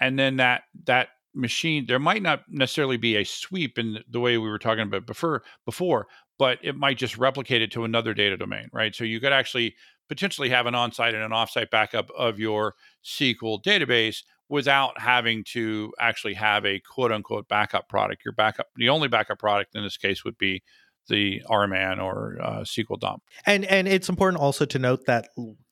And 0.01 0.19
then 0.19 0.35
that, 0.37 0.63
that, 0.85 1.09
machine 1.33 1.85
there 1.87 1.99
might 1.99 2.23
not 2.23 2.41
necessarily 2.49 2.97
be 2.97 3.15
a 3.15 3.23
sweep 3.23 3.77
in 3.77 3.99
the 4.09 4.19
way 4.19 4.39
we 4.39 4.49
were 4.49 4.57
talking 4.57 4.81
about 4.81 5.05
before 5.05 5.43
before 5.65 6.07
but 6.39 6.59
it 6.61 6.75
might 6.75 6.97
just 6.97 7.17
replicate 7.17 7.61
it 7.61 7.71
to 7.71 7.83
another 7.83 8.13
data 8.13 8.37
domain, 8.37 8.69
right? 8.71 8.93
So 8.93 9.03
you 9.03 9.19
could 9.19 9.33
actually 9.33 9.75
potentially 10.07 10.49
have 10.49 10.65
an 10.65 10.75
on-site 10.75 11.13
and 11.13 11.23
an 11.23 11.33
off-site 11.33 11.71
backup 11.71 12.09
of 12.17 12.39
your 12.39 12.75
SQL 13.03 13.61
database 13.63 14.23
without 14.49 14.99
having 14.99 15.43
to 15.43 15.93
actually 15.99 16.33
have 16.35 16.65
a 16.65 16.79
quote 16.79 17.11
unquote 17.11 17.47
backup 17.47 17.89
product. 17.89 18.23
Your 18.25 18.33
backup, 18.33 18.67
the 18.75 18.89
only 18.89 19.07
backup 19.07 19.39
product 19.39 19.75
in 19.75 19.83
this 19.83 19.97
case 19.97 20.23
would 20.23 20.37
be 20.37 20.63
the 21.07 21.41
RMAN 21.49 22.01
or 22.01 22.37
uh, 22.41 22.59
SQL 22.61 22.99
dump. 22.99 23.23
And 23.45 23.65
and 23.65 23.87
it's 23.87 24.09
important 24.09 24.41
also 24.41 24.65
to 24.65 24.79
note 24.79 25.05
that 25.05 25.29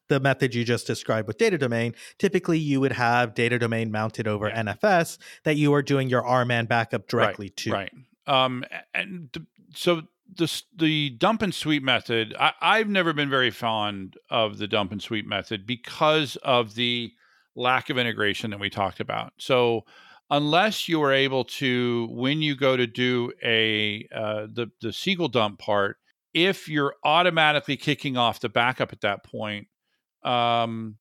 the 0.08 0.20
method 0.20 0.54
you 0.54 0.64
just 0.64 0.88
described 0.88 1.28
with 1.28 1.38
data 1.38 1.58
domain, 1.58 1.96
typically 2.20 2.60
you 2.60 2.80
would 2.80 2.92
have 2.94 3.34
data 3.34 3.58
domain 3.58 3.92
mounted 3.92 4.28
over 4.28 4.48
yeah. 4.48 4.64
NFS 4.64 5.18
that 5.44 5.56
you 5.56 5.74
are 5.74 5.82
doing 5.82 6.10
your 6.10 6.22
RMAN 6.22 6.68
backup 6.68 7.08
directly 7.08 7.48
right, 7.48 7.58
to. 7.58 7.72
Right. 7.72 7.92
Um, 8.28 8.64
and 8.94 9.32
th- 9.34 9.46
so 9.74 10.04
the 10.38 10.64
the 10.76 11.10
dump 11.12 11.42
and 11.42 11.54
sweep 11.54 11.84
method, 11.84 12.36
I, 12.40 12.54
I've 12.62 12.90
never 12.90 13.14
been 13.14 13.30
very 13.30 13.52
fond 13.52 14.18
of 14.30 14.58
the 14.58 14.68
dump 14.68 14.92
and 14.92 15.02
sweep 15.02 15.28
method 15.28 15.66
because 15.66 16.36
of 16.38 16.76
the 16.76 17.12
lack 17.56 17.90
of 17.90 17.98
integration 17.98 18.52
that 18.52 18.60
we 18.60 18.70
talked 18.70 19.00
about. 19.00 19.34
So 19.38 19.86
unless 20.30 20.88
you 20.88 21.02
are 21.04 21.14
able 21.14 21.46
to, 21.46 22.08
when 22.12 22.42
you 22.42 22.56
go 22.56 22.76
to 22.76 22.88
do 22.88 23.32
a 23.44 24.08
uh, 24.14 24.48
the 24.52 24.68
the 24.82 24.90
SQL 24.90 25.32
dump 25.32 25.60
part, 25.60 25.98
if 26.34 26.68
you're 26.68 26.96
automatically 27.04 27.78
kicking 27.78 28.18
off 28.18 28.40
the 28.42 28.50
backup 28.50 28.92
at 28.92 29.02
that 29.02 29.24
point, 29.24 29.68
um, 30.24 30.98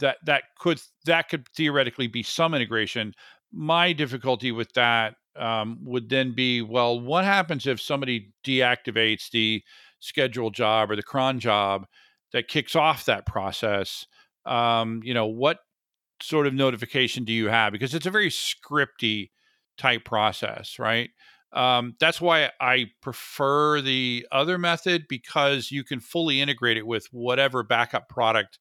that 0.00 0.18
that 0.24 0.44
could 0.58 0.80
that 1.04 1.28
could 1.28 1.46
theoretically 1.56 2.06
be 2.06 2.22
some 2.22 2.54
integration. 2.54 3.14
My 3.52 3.92
difficulty 3.92 4.52
with 4.52 4.72
that 4.74 5.14
um, 5.36 5.78
would 5.82 6.08
then 6.08 6.34
be 6.34 6.62
well, 6.62 7.00
what 7.00 7.24
happens 7.24 7.66
if 7.66 7.80
somebody 7.80 8.32
deactivates 8.44 9.30
the 9.30 9.62
scheduled 9.98 10.54
job 10.54 10.90
or 10.90 10.96
the 10.96 11.02
cron 11.02 11.40
job 11.40 11.86
that 12.32 12.48
kicks 12.48 12.76
off 12.76 13.04
that 13.06 13.26
process? 13.26 14.06
Um, 14.46 15.00
you 15.04 15.12
know, 15.12 15.26
what 15.26 15.58
sort 16.22 16.46
of 16.46 16.54
notification 16.54 17.24
do 17.24 17.32
you 17.32 17.48
have? 17.48 17.72
Because 17.72 17.94
it's 17.94 18.06
a 18.06 18.10
very 18.10 18.30
scripty 18.30 19.30
type 19.78 20.04
process, 20.04 20.78
right? 20.78 21.10
Um, 21.52 21.96
that's 21.98 22.20
why 22.20 22.50
I 22.60 22.90
prefer 23.02 23.80
the 23.80 24.26
other 24.30 24.56
method 24.56 25.06
because 25.08 25.72
you 25.72 25.82
can 25.82 25.98
fully 25.98 26.40
integrate 26.40 26.76
it 26.76 26.86
with 26.86 27.06
whatever 27.10 27.62
backup 27.62 28.08
product 28.08 28.58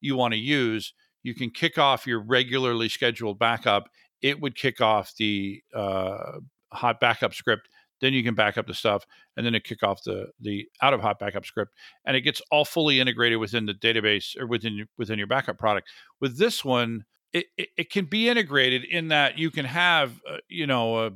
you 0.00 0.16
want 0.16 0.34
to 0.34 0.38
use. 0.38 0.94
You 1.22 1.34
can 1.34 1.50
kick 1.50 1.76
off 1.76 2.06
your 2.06 2.20
regularly 2.20 2.88
scheduled 2.88 3.38
backup 3.38 3.88
it 4.22 4.40
would 4.40 4.54
kick 4.54 4.80
off 4.80 5.14
the 5.16 5.62
uh, 5.74 6.40
hot 6.72 7.00
backup 7.00 7.34
script. 7.34 7.68
Then 8.00 8.12
you 8.12 8.22
can 8.22 8.34
back 8.34 8.56
up 8.56 8.66
the 8.66 8.74
stuff, 8.74 9.04
and 9.36 9.44
then 9.44 9.54
it 9.54 9.64
kick 9.64 9.82
off 9.82 10.02
the 10.04 10.28
the 10.40 10.66
out 10.82 10.94
of 10.94 11.00
hot 11.00 11.18
backup 11.18 11.44
script, 11.44 11.74
and 12.04 12.16
it 12.16 12.22
gets 12.22 12.40
all 12.50 12.64
fully 12.64 13.00
integrated 13.00 13.38
within 13.38 13.66
the 13.66 13.74
database 13.74 14.38
or 14.38 14.46
within 14.46 14.86
within 14.98 15.18
your 15.18 15.26
backup 15.26 15.58
product. 15.58 15.88
With 16.20 16.38
this 16.38 16.64
one, 16.64 17.04
it, 17.32 17.46
it, 17.56 17.68
it 17.76 17.90
can 17.90 18.06
be 18.06 18.28
integrated 18.28 18.84
in 18.84 19.08
that 19.08 19.38
you 19.38 19.50
can 19.50 19.64
have 19.64 20.20
uh, 20.28 20.38
you 20.48 20.66
know 20.66 20.96
uh, 20.96 21.10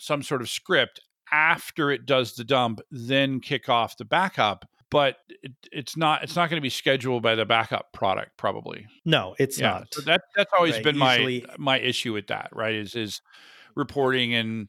some 0.00 0.22
sort 0.22 0.42
of 0.42 0.48
script 0.48 1.00
after 1.32 1.90
it 1.90 2.06
does 2.06 2.34
the 2.34 2.44
dump, 2.44 2.80
then 2.90 3.40
kick 3.40 3.68
off 3.68 3.96
the 3.96 4.04
backup 4.04 4.66
but 4.90 5.18
it, 5.28 5.52
it's 5.72 5.96
not 5.96 6.22
it's 6.22 6.36
not 6.36 6.50
going 6.50 6.58
to 6.58 6.62
be 6.62 6.70
scheduled 6.70 7.22
by 7.22 7.34
the 7.34 7.46
backup 7.46 7.92
product 7.92 8.36
probably 8.36 8.86
no 9.04 9.34
it's 9.38 9.58
yeah. 9.58 9.70
not 9.70 9.94
so 9.94 10.00
that 10.02 10.22
that's 10.36 10.52
always 10.52 10.74
right. 10.74 10.84
been 10.84 10.96
Usually, 10.96 11.46
my 11.48 11.54
my 11.58 11.78
issue 11.78 12.12
with 12.12 12.26
that 12.26 12.50
right 12.52 12.74
is 12.74 12.94
is 12.94 13.22
reporting 13.74 14.34
and 14.34 14.68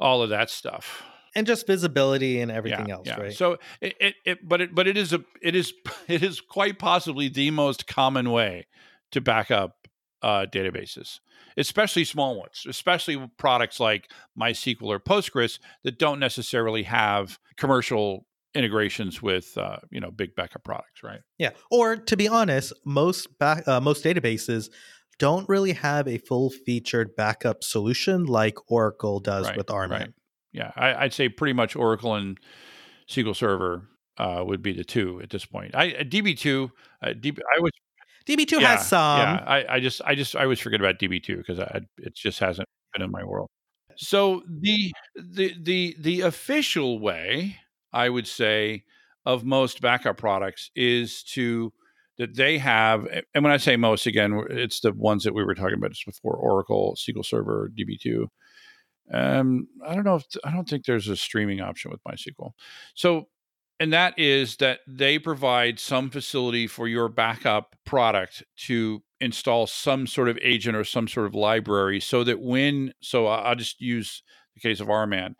all 0.00 0.22
of 0.22 0.30
that 0.30 0.50
stuff 0.50 1.02
and 1.34 1.46
just 1.46 1.66
visibility 1.66 2.40
and 2.40 2.50
everything 2.50 2.88
yeah, 2.88 2.94
else 2.94 3.06
yeah. 3.06 3.20
right 3.20 3.32
so 3.32 3.58
it, 3.80 3.94
it, 4.00 4.14
it 4.24 4.48
but 4.48 4.60
it 4.60 4.74
but 4.74 4.88
it 4.88 4.96
is 4.96 5.12
a 5.12 5.22
it 5.42 5.54
is 5.54 5.72
it 6.08 6.22
is 6.22 6.40
quite 6.40 6.78
possibly 6.78 7.28
the 7.28 7.50
most 7.50 7.86
common 7.86 8.30
way 8.30 8.66
to 9.10 9.20
back 9.20 9.50
up 9.50 9.88
uh, 10.22 10.46
databases, 10.52 11.20
especially 11.56 12.04
small 12.04 12.38
ones, 12.38 12.66
especially 12.68 13.30
products 13.36 13.78
like 13.80 14.10
MySQL 14.38 14.82
or 14.82 15.00
Postgres 15.00 15.58
that 15.84 15.98
don't 15.98 16.18
necessarily 16.18 16.82
have 16.84 17.38
commercial 17.56 18.26
integrations 18.54 19.22
with 19.22 19.56
uh, 19.56 19.76
you 19.90 20.00
know 20.00 20.10
big 20.10 20.34
backup 20.34 20.64
products, 20.64 21.02
right? 21.02 21.20
Yeah, 21.38 21.50
or 21.70 21.96
to 21.96 22.16
be 22.16 22.28
honest, 22.28 22.72
most 22.84 23.38
back 23.38 23.66
uh, 23.68 23.80
most 23.80 24.04
databases 24.04 24.70
don't 25.18 25.48
really 25.48 25.72
have 25.72 26.06
a 26.08 26.18
full 26.18 26.50
featured 26.50 27.16
backup 27.16 27.64
solution 27.64 28.26
like 28.26 28.56
Oracle 28.70 29.20
does 29.20 29.46
right, 29.46 29.56
with 29.56 29.66
RMAN. 29.66 29.90
Right. 29.90 30.12
Yeah, 30.52 30.72
I, 30.76 31.04
would 31.04 31.12
say 31.12 31.28
pretty 31.28 31.52
much 31.52 31.76
Oracle 31.76 32.14
and 32.14 32.38
SQL 33.08 33.36
Server 33.36 33.88
uh, 34.16 34.42
would 34.46 34.62
be 34.62 34.72
the 34.72 34.84
two 34.84 35.20
at 35.22 35.30
this 35.30 35.44
point. 35.44 35.74
I 35.74 35.92
uh, 35.92 36.02
DB 36.02 36.36
two, 36.36 36.70
uh, 37.02 37.08
DB, 37.08 37.38
I 37.54 37.60
was 37.60 37.72
DB 38.26 38.46
two 38.46 38.60
yeah, 38.60 38.76
has 38.76 38.88
some. 38.88 39.20
Yeah, 39.20 39.44
I, 39.46 39.74
I, 39.74 39.80
just 39.80 40.00
I 40.04 40.14
just 40.14 40.34
I 40.34 40.42
always 40.44 40.60
forget 40.60 40.80
about 40.80 40.98
DB 40.98 41.22
two 41.22 41.36
because 41.36 41.58
it 41.98 42.14
just 42.14 42.38
hasn't 42.40 42.68
been 42.94 43.02
in 43.02 43.10
my 43.10 43.24
world. 43.24 43.48
So 43.96 44.42
the 44.48 44.92
the 45.14 45.54
the 45.60 45.96
the 45.98 46.20
official 46.22 46.98
way 46.98 47.56
I 47.92 48.08
would 48.08 48.26
say, 48.26 48.84
of 49.24 49.44
most 49.44 49.80
backup 49.80 50.16
products 50.16 50.70
is 50.74 51.22
to 51.22 51.72
that 52.18 52.34
they 52.34 52.58
have, 52.58 53.06
and 53.34 53.44
when 53.44 53.52
I 53.52 53.56
say 53.56 53.76
most, 53.76 54.06
again, 54.06 54.42
it's 54.50 54.80
the 54.80 54.92
ones 54.92 55.24
that 55.24 55.34
we 55.34 55.44
were 55.44 55.54
talking 55.54 55.74
about 55.74 55.92
just 55.92 56.06
before: 56.06 56.34
Oracle, 56.34 56.96
SQL 56.98 57.24
Server, 57.24 57.70
DB2. 57.78 58.26
Um, 59.12 59.68
I 59.86 59.94
don't 59.94 60.04
know 60.04 60.16
if 60.16 60.24
I 60.44 60.50
don't 60.50 60.68
think 60.68 60.84
there's 60.84 61.08
a 61.08 61.16
streaming 61.16 61.60
option 61.60 61.90
with 61.90 62.02
MySQL. 62.04 62.50
So, 62.94 63.28
and 63.80 63.92
that 63.92 64.18
is 64.18 64.56
that 64.56 64.80
they 64.86 65.18
provide 65.18 65.78
some 65.78 66.10
facility 66.10 66.66
for 66.66 66.88
your 66.88 67.08
backup 67.08 67.76
product 67.86 68.42
to 68.66 69.02
install 69.20 69.66
some 69.66 70.06
sort 70.06 70.28
of 70.28 70.38
agent 70.42 70.76
or 70.76 70.84
some 70.84 71.08
sort 71.08 71.26
of 71.26 71.34
library, 71.34 72.00
so 72.00 72.24
that 72.24 72.40
when 72.40 72.92
so 73.00 73.26
I'll 73.26 73.54
just 73.54 73.80
use 73.80 74.22
the 74.54 74.60
case 74.60 74.80
of 74.80 74.88
RMAN 74.88 75.34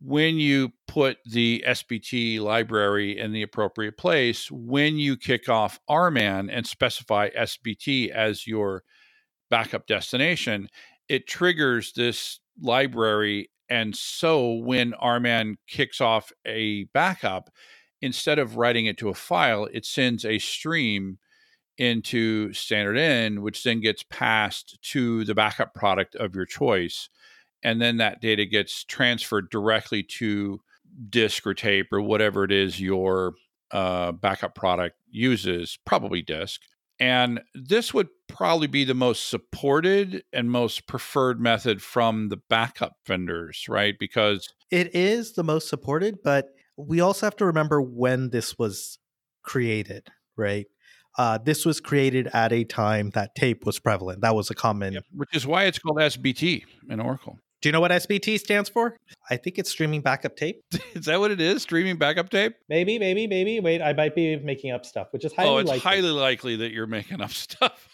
when 0.00 0.38
you 0.38 0.72
put 0.86 1.18
the 1.24 1.64
SBT 1.66 2.40
library 2.40 3.18
in 3.18 3.32
the 3.32 3.42
appropriate 3.42 3.96
place, 3.96 4.50
when 4.50 4.98
you 4.98 5.16
kick 5.16 5.48
off 5.48 5.80
RMAN 5.88 6.48
and 6.52 6.66
specify 6.66 7.30
SBT 7.30 8.10
as 8.10 8.46
your 8.46 8.82
backup 9.50 9.86
destination, 9.86 10.68
it 11.08 11.26
triggers 11.26 11.92
this 11.92 12.40
library. 12.60 13.50
And 13.68 13.96
so 13.96 14.54
when 14.54 14.92
RMAN 14.92 15.56
kicks 15.66 16.00
off 16.00 16.30
a 16.44 16.84
backup, 16.92 17.50
instead 18.02 18.38
of 18.38 18.56
writing 18.56 18.86
it 18.86 18.98
to 18.98 19.08
a 19.08 19.14
file, 19.14 19.66
it 19.72 19.86
sends 19.86 20.24
a 20.24 20.38
stream 20.38 21.18
into 21.78 22.52
standard 22.52 22.96
in, 22.96 23.42
which 23.42 23.62
then 23.62 23.80
gets 23.80 24.02
passed 24.04 24.78
to 24.82 25.24
the 25.24 25.34
backup 25.34 25.74
product 25.74 26.14
of 26.16 26.34
your 26.34 26.46
choice. 26.46 27.08
And 27.66 27.82
then 27.82 27.96
that 27.96 28.20
data 28.20 28.46
gets 28.46 28.84
transferred 28.84 29.50
directly 29.50 30.04
to 30.18 30.60
disk 31.10 31.44
or 31.44 31.52
tape 31.52 31.88
or 31.92 32.00
whatever 32.00 32.44
it 32.44 32.52
is 32.52 32.80
your 32.80 33.34
uh, 33.72 34.12
backup 34.12 34.54
product 34.54 34.94
uses, 35.10 35.76
probably 35.84 36.22
disk. 36.22 36.60
And 37.00 37.40
this 37.56 37.92
would 37.92 38.06
probably 38.28 38.68
be 38.68 38.84
the 38.84 38.94
most 38.94 39.28
supported 39.28 40.22
and 40.32 40.48
most 40.48 40.86
preferred 40.86 41.40
method 41.40 41.82
from 41.82 42.28
the 42.28 42.36
backup 42.36 42.92
vendors, 43.04 43.66
right? 43.68 43.96
Because 43.98 44.48
It 44.70 44.94
is 44.94 45.32
the 45.32 45.42
most 45.42 45.68
supported, 45.68 46.18
but 46.22 46.46
we 46.76 47.00
also 47.00 47.26
have 47.26 47.36
to 47.36 47.46
remember 47.46 47.82
when 47.82 48.30
this 48.30 48.56
was 48.56 49.00
created, 49.42 50.06
right? 50.36 50.66
Uh, 51.18 51.38
this 51.38 51.66
was 51.66 51.80
created 51.80 52.28
at 52.32 52.52
a 52.52 52.62
time 52.62 53.10
that 53.10 53.34
tape 53.34 53.66
was 53.66 53.80
prevalent. 53.80 54.20
That 54.20 54.36
was 54.36 54.50
a 54.50 54.54
common. 54.54 55.00
which 55.10 55.34
is 55.34 55.48
why 55.48 55.64
it's 55.64 55.80
called 55.80 55.96
SBT 55.96 56.62
in 56.88 57.00
Oracle. 57.00 57.40
Do 57.62 57.68
you 57.68 57.72
know 57.72 57.80
what 57.80 57.90
SBT 57.90 58.38
stands 58.38 58.68
for? 58.68 58.96
I 59.30 59.36
think 59.36 59.58
it's 59.58 59.70
streaming 59.70 60.02
backup 60.02 60.36
tape. 60.36 60.60
Is 60.94 61.06
that 61.06 61.18
what 61.18 61.30
it 61.30 61.40
is? 61.40 61.62
Streaming 61.62 61.96
backup 61.96 62.28
tape? 62.30 62.54
Maybe, 62.68 62.98
maybe, 62.98 63.26
maybe. 63.26 63.60
Wait, 63.60 63.80
I 63.80 63.92
might 63.92 64.14
be 64.14 64.36
making 64.36 64.72
up 64.72 64.84
stuff, 64.84 65.08
which 65.10 65.24
is 65.24 65.32
highly 65.32 65.48
oh, 65.48 65.58
it's 65.58 65.68
likely. 65.68 65.80
highly 65.80 66.10
likely 66.10 66.56
that 66.56 66.72
you're 66.72 66.86
making 66.86 67.20
up 67.20 67.30
stuff. 67.32 67.88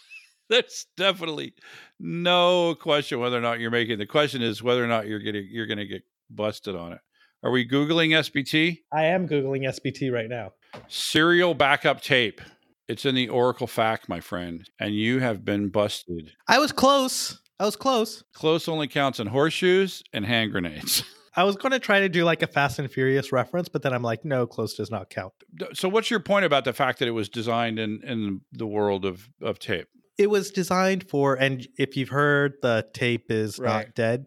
There's 0.49 0.85
definitely 0.97 1.53
no 1.99 2.75
question 2.75 3.19
whether 3.19 3.37
or 3.37 3.41
not 3.41 3.59
you're 3.59 3.71
making. 3.71 3.97
The 3.97 4.05
question 4.05 4.41
is 4.41 4.61
whether 4.61 4.83
or 4.83 4.87
not 4.87 5.07
you're 5.07 5.19
getting 5.19 5.47
you're 5.49 5.65
going 5.65 5.77
to 5.77 5.87
get 5.87 6.03
busted 6.29 6.75
on 6.75 6.93
it. 6.93 6.99
Are 7.43 7.51
we 7.51 7.67
googling 7.67 8.09
SBT? 8.09 8.79
I 8.91 9.05
am 9.05 9.27
googling 9.27 9.63
SBT 9.63 10.11
right 10.11 10.29
now. 10.29 10.51
Serial 10.87 11.53
backup 11.53 12.01
tape. 12.01 12.41
It's 12.87 13.05
in 13.05 13.15
the 13.15 13.29
Oracle 13.29 13.67
FAQ, 13.67 14.09
my 14.09 14.19
friend, 14.19 14.69
and 14.79 14.93
you 14.93 15.19
have 15.19 15.43
been 15.45 15.69
busted. 15.69 16.33
I 16.47 16.59
was 16.59 16.71
close. 16.71 17.41
I 17.59 17.65
was 17.65 17.75
close. 17.75 18.23
Close 18.33 18.67
only 18.67 18.87
counts 18.87 19.19
in 19.19 19.27
horseshoes 19.27 20.03
and 20.11 20.25
hand 20.25 20.51
grenades. 20.51 21.03
I 21.35 21.43
was 21.45 21.55
going 21.55 21.71
to 21.71 21.79
try 21.79 21.99
to 22.01 22.09
do 22.09 22.23
like 22.25 22.43
a 22.43 22.47
Fast 22.47 22.77
and 22.77 22.91
Furious 22.91 23.31
reference, 23.31 23.67
but 23.67 23.81
then 23.81 23.91
I'm 23.93 24.03
like, 24.03 24.23
no, 24.23 24.45
close 24.45 24.75
does 24.75 24.91
not 24.91 25.09
count. 25.09 25.33
so, 25.73 25.89
what's 25.89 26.11
your 26.11 26.19
point 26.19 26.45
about 26.45 26.63
the 26.63 26.73
fact 26.73 26.99
that 26.99 27.07
it 27.07 27.11
was 27.11 27.27
designed 27.29 27.79
in 27.79 28.01
in 28.03 28.41
the 28.51 28.67
world 28.67 29.03
of 29.05 29.27
of 29.41 29.57
tape? 29.59 29.87
It 30.17 30.29
was 30.29 30.51
designed 30.51 31.09
for, 31.09 31.33
and 31.33 31.67
if 31.77 31.97
you've 31.97 32.09
heard 32.09 32.53
the 32.61 32.85
tape 32.93 33.31
is 33.31 33.57
Right. 33.57 33.87
not 33.87 33.95
dead 33.95 34.25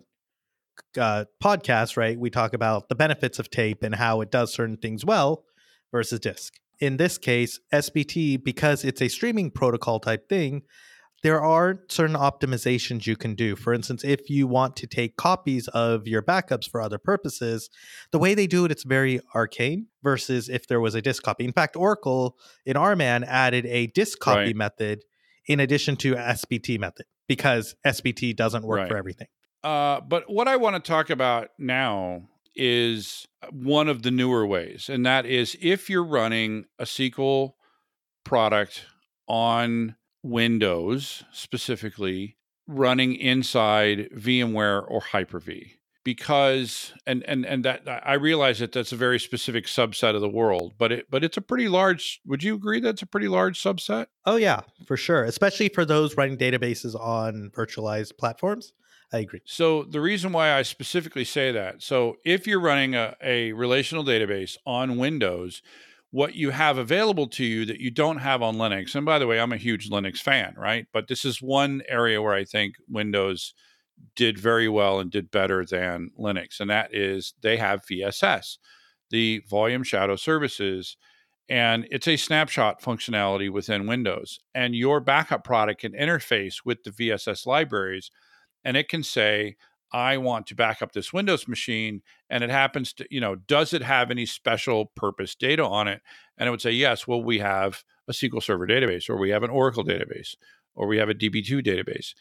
uh, 0.99 1.26
podcast, 1.42 1.97
right? 1.97 2.18
We 2.18 2.28
talk 2.28 2.54
about 2.54 2.88
the 2.88 2.97
benefits 2.97 3.38
of 3.38 3.50
tape 3.50 3.85
and 3.85 3.95
how 3.95 4.21
it 4.21 4.30
does 4.33 4.52
certain 4.52 4.76
things 4.76 5.04
well 5.04 5.45
versus 5.92 6.18
disk. 6.18 6.54
In 6.80 6.97
this 6.97 7.18
case, 7.18 7.61
SBT, 7.73 8.42
because 8.42 8.85
it's 8.85 9.00
a 9.00 9.09
streaming 9.09 9.50
protocol 9.52 10.00
type 10.00 10.28
thing, 10.28 10.62
there 11.26 11.42
are 11.42 11.80
certain 11.88 12.14
optimizations 12.14 13.04
you 13.04 13.16
can 13.16 13.35
do. 13.35 13.56
For 13.56 13.75
instance, 13.75 14.04
if 14.04 14.30
you 14.30 14.47
want 14.47 14.76
to 14.76 14.87
take 14.87 15.16
copies 15.16 15.66
of 15.66 16.06
your 16.06 16.23
backups 16.23 16.71
for 16.71 16.80
other 16.80 16.99
purposes, 16.99 17.68
the 18.12 18.18
way 18.21 18.35
they 18.35 18.47
do 18.47 18.64
it, 18.64 18.71
it's 18.71 18.85
very 18.85 19.18
arcane 19.35 19.88
versus 20.04 20.49
if 20.49 20.68
there 20.68 20.78
was 20.78 20.95
a 20.95 21.02
disk 21.02 21.25
copy. 21.25 21.45
In 21.45 21.52
fact, 21.52 21.75
Oracle 21.75 22.37
in 22.64 22.76
RMAN 22.76 23.25
added 23.26 23.66
a 23.66 23.88
disk 23.88 24.21
copy 24.21 24.38
Right. 24.38 24.56
method 24.56 25.02
in 25.49 25.59
addition 25.59 25.97
to 25.97 26.14
SBT 26.14 26.78
method 26.78 27.06
because 27.26 27.75
SBT 27.85 28.33
doesn't 28.33 28.64
work 28.64 28.78
Right. 28.83 28.88
for 28.88 28.97
everything. 28.97 29.26
Uh, 29.64 30.02
but 30.02 30.30
what 30.30 30.47
I 30.47 30.54
want 30.54 30.76
to 30.76 30.88
talk 30.88 31.11
about 31.11 31.49
now 31.59 32.28
is 32.54 33.26
one 33.50 33.88
of 33.88 34.02
the 34.02 34.12
newer 34.12 34.47
ways, 34.47 34.88
and 34.88 35.04
that 35.04 35.26
is 35.26 35.56
if 35.61 35.90
you're 35.90 36.04
running 36.04 36.66
a 36.78 36.85
SQL 36.85 37.54
product 38.23 38.87
on 39.26 39.97
Windows 40.26 41.25
specifically, 41.33 42.37
running 42.66 43.15
inside 43.15 44.10
VMware 44.15 44.84
or 44.89 45.00
Hyper-V. 45.00 45.75
Because 46.04 46.93
and 47.04 47.25
and 47.25 47.45
and 47.45 47.65
that 47.65 47.82
I 47.86 48.15
realize 48.15 48.60
that 48.60 48.71
that's 48.71 48.93
a 48.93 48.97
very 48.97 49.19
specific 49.19 49.67
subset 49.67 50.15
of 50.15 50.21
the 50.21 50.28
world, 50.28 50.75
but 50.78 50.93
it 50.93 51.10
but 51.10 51.25
it's 51.25 51.36
a 51.36 51.41
pretty 51.41 51.67
large. 51.67 52.21
Would 52.26 52.45
you 52.45 52.54
agree 52.54 52.78
that's 52.78 53.02
a 53.02 53.06
pretty 53.06 53.26
large 53.26 53.60
subset? 53.60 54.06
Oh 54.25 54.36
yeah, 54.36 54.60
for 54.86 54.97
sure. 54.97 55.25
Especially 55.25 55.69
for 55.69 55.84
those 55.84 56.17
running 56.17 56.39
databases 56.39 56.95
on 56.95 57.50
virtualized 57.56 58.17
platforms. 58.19 58.73
I 59.12 59.19
agree. 59.19 59.41
So 59.47 59.82
the 59.82 60.00
reason 60.00 60.32
why 60.32 60.52
I 60.52 60.62
specifically 60.62 61.25
say 61.25 61.50
that, 61.52 61.82
so 61.82 62.17
if 62.25 62.47
you're 62.47 62.60
running 62.60 62.95
a, 62.95 63.17
a 63.21 63.52
relational 63.52 64.04
database 64.04 64.56
on 64.65 64.99
Windows, 64.99 65.62
what 66.17 66.35
you 66.35 66.49
have 66.49 66.79
available 66.79 67.26
to 67.26 67.45
you 67.45 67.67
that 67.67 67.79
you 67.79 67.91
don't 67.91 68.17
have 68.17 68.41
on 68.41 68.57
Linux, 68.57 68.95
and 68.95 69.05
by 69.05 69.19
the 69.19 69.26
way, 69.26 69.39
I'm 69.39 69.52
a 69.52 69.59
huge 69.59 69.91
Linux 69.91 70.17
fan, 70.17 70.55
right? 70.57 70.87
But 70.91 71.09
this 71.09 71.26
is 71.26 71.43
one 71.43 71.83
area 71.91 72.23
where 72.23 72.33
I 72.33 72.45
think 72.45 72.76
Windows 72.89 73.52
did 74.15 74.39
very 74.39 74.67
well 74.67 74.99
and 74.99 75.11
did 75.11 75.31
better 75.31 75.67
than 75.67 76.09
Linux, 76.19 76.59
and 76.59 76.71
that 76.71 76.95
is 76.95 77.35
they 77.43 77.59
have 77.59 77.85
VSS, 77.85 78.57
the 79.11 79.43
Volume 79.50 79.83
Shadow 79.83 80.17
Services, 80.17 80.97
and 81.50 81.87
it's 81.91 82.09
a 82.09 82.17
snapshot 82.17 82.81
functionality 82.81 83.50
within 83.50 83.87
Windows. 83.87 84.41
And 84.55 84.75
your 84.75 85.00
backup 85.00 85.45
product 85.45 85.83
can 85.83 85.93
interface 85.93 86.65
with 86.65 86.83
the 86.83 86.93
VSS 86.93 87.45
libraries 87.45 88.11
and 88.65 88.76
it 88.76 88.89
can 88.89 89.05
say 89.05 89.55
i 89.92 90.16
want 90.16 90.46
to 90.46 90.54
back 90.54 90.82
up 90.82 90.92
this 90.92 91.12
windows 91.12 91.46
machine 91.49 92.02
and 92.30 92.42
it 92.42 92.50
happens 92.50 92.92
to 92.92 93.06
you 93.10 93.20
know 93.20 93.34
does 93.34 93.72
it 93.72 93.82
have 93.82 94.10
any 94.10 94.26
special 94.26 94.86
purpose 94.96 95.34
data 95.34 95.64
on 95.64 95.88
it 95.88 96.00
and 96.38 96.46
it 96.46 96.50
would 96.50 96.60
say 96.60 96.70
yes 96.70 97.06
well 97.06 97.22
we 97.22 97.38
have 97.38 97.84
a 98.08 98.12
sql 98.12 98.42
server 98.42 98.66
database 98.66 99.08
or 99.08 99.16
we 99.16 99.30
have 99.30 99.42
an 99.42 99.50
oracle 99.50 99.84
database 99.84 100.34
or 100.75 100.86
we 100.86 100.99
have 100.99 101.08
a 101.08 101.14
db2 101.14 101.64
database 101.64 102.14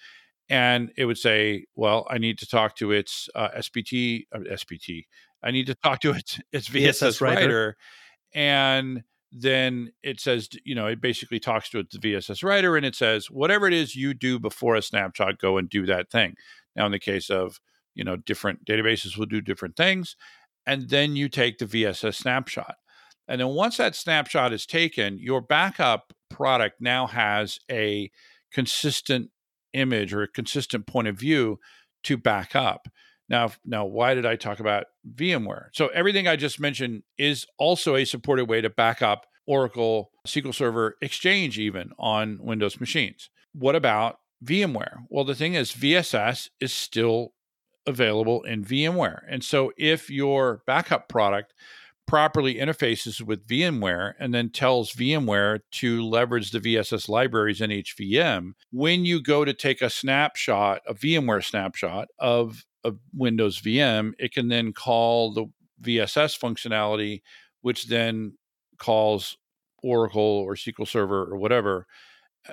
and 0.50 0.92
it 0.98 1.06
would 1.06 1.18
say 1.18 1.66
well 1.76 2.06
i 2.10 2.18
need 2.18 2.38
to 2.38 2.48
talk 2.48 2.76
to 2.76 2.92
its 2.92 3.30
uh, 3.36 3.50
sbt 3.58 4.26
uh, 4.34 4.40
sbt 4.54 5.06
i 5.44 5.52
need 5.52 5.66
to 5.66 5.76
talk 5.76 6.00
to 6.00 6.12
its 6.12 6.40
its 6.52 6.70
vss, 6.70 6.90
VSS 6.90 7.22
writer. 7.22 7.42
writer 7.42 7.78
and 8.34 9.04
then 9.38 9.92
it 10.02 10.20
says, 10.20 10.50
you 10.64 10.76
know, 10.76 10.88
it 10.88 11.02
basically 11.02 11.40
talks 11.40 11.70
to 11.70 11.84
the 11.84 11.98
VSS 11.98 12.44
writer 12.44 12.78
and 12.78 12.86
it 12.86 12.96
says, 12.96 13.30
whatever 13.30 13.68
it 13.68 13.74
is 13.74 13.96
you 13.96 14.14
do 14.14 14.40
before 14.40 14.76
a 14.76 14.82
snapshot, 14.82 15.40
go 15.40 15.58
and 15.58 15.70
do 15.70 15.86
that 15.86 16.10
thing. 16.10 16.36
Now, 16.76 16.86
in 16.86 16.92
the 16.92 17.00
case 17.00 17.30
of, 17.30 17.60
you 17.94 18.04
know, 18.04 18.16
different 18.16 18.66
databases 18.66 19.18
will 19.18 19.26
do 19.26 19.42
different 19.42 19.76
things. 19.76 20.16
And 20.66 20.90
then 20.90 21.16
you 21.16 21.30
take 21.30 21.58
the 21.58 21.66
VSS 21.66 22.16
snapshot. 22.16 22.76
And 23.28 23.42
then 23.42 23.50
once 23.50 23.78
that 23.78 23.96
snapshot 23.96 24.54
is 24.54 24.66
taken, 24.66 25.18
your 25.20 25.42
backup 25.42 26.14
product 26.30 26.82
now 26.82 27.08
has 27.08 27.60
a 27.72 28.12
consistent 28.52 29.30
image 29.74 30.14
or 30.14 30.22
a 30.22 30.28
consistent 30.28 30.88
point 30.88 31.08
of 31.08 31.18
view 31.18 31.60
to 32.04 32.18
back 32.18 32.56
up. 32.56 32.88
Now, 33.28 33.52
now, 33.66 33.86
why 33.86 34.14
did 34.14 34.26
I 34.26 34.36
talk 34.36 34.60
about 34.60 34.86
VMware? 35.16 35.70
So 35.74 35.88
everything 35.88 36.28
I 36.28 36.36
just 36.36 36.60
mentioned 36.60 37.04
is 37.18 37.48
also 37.58 37.96
a 37.96 38.06
supported 38.06 38.46
way 38.46 38.62
to 38.62 38.70
back 38.70 39.02
up 39.02 39.26
Oracle 39.48 40.12
SQL 40.28 40.54
Server 40.54 40.96
Exchange 41.02 41.58
even 41.58 41.92
on 41.98 42.38
Windows 42.42 42.80
machines. 42.80 43.30
What 43.54 43.76
about 43.76 44.20
VMware? 44.44 45.06
Well, 45.10 45.26
the 45.26 45.36
thing 45.36 45.54
is, 45.54 45.72
VSS 45.72 46.50
is 46.60 46.74
still 46.74 47.34
available 47.86 48.44
in 48.44 48.64
VMware, 48.64 49.22
and 49.30 49.44
so 49.44 49.72
if 49.78 50.10
your 50.10 50.62
backup 50.66 51.08
product 51.08 51.54
properly 52.08 52.56
interfaces 52.56 53.22
with 53.22 53.48
VMware 53.48 54.14
and 54.20 54.34
then 54.34 54.50
tells 54.50 54.94
VMware 54.94 55.62
to 55.72 56.04
leverage 56.04 56.52
the 56.52 56.60
VSS 56.60 57.10
libraries 57.10 57.62
in 57.62 57.72
each 57.72 57.98
VM, 57.98 58.52
when 58.72 59.06
you 59.06 59.22
go 59.22 59.44
to 59.44 59.54
take 59.54 59.82
a 59.82 59.90
snapshot, 59.90 60.82
a 60.88 60.94
VMware 60.94 61.44
snapshot 61.44 62.10
of 62.20 62.66
a 62.84 62.94
Windows 63.14 63.60
VM, 63.60 64.14
it 64.20 64.34
can 64.34 64.50
then 64.50 64.72
call 64.72 65.34
the 65.34 65.46
VSS 65.82 66.40
functionality, 66.40 67.22
which 67.62 67.88
then 67.88 68.38
calls 68.78 69.38
Oracle 69.82 70.22
or 70.22 70.56
SQL 70.56 70.88
Server 70.88 71.24
or 71.24 71.38
whatever. 71.38 71.88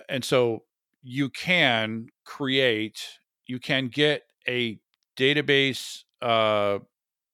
And 0.08 0.24
so 0.24 0.64
you 1.02 1.28
can 1.30 2.06
create, 2.24 3.00
you 3.46 3.58
can 3.58 3.88
get 3.88 4.22
a 4.48 4.78
database 5.16 6.04
uh, 6.20 6.78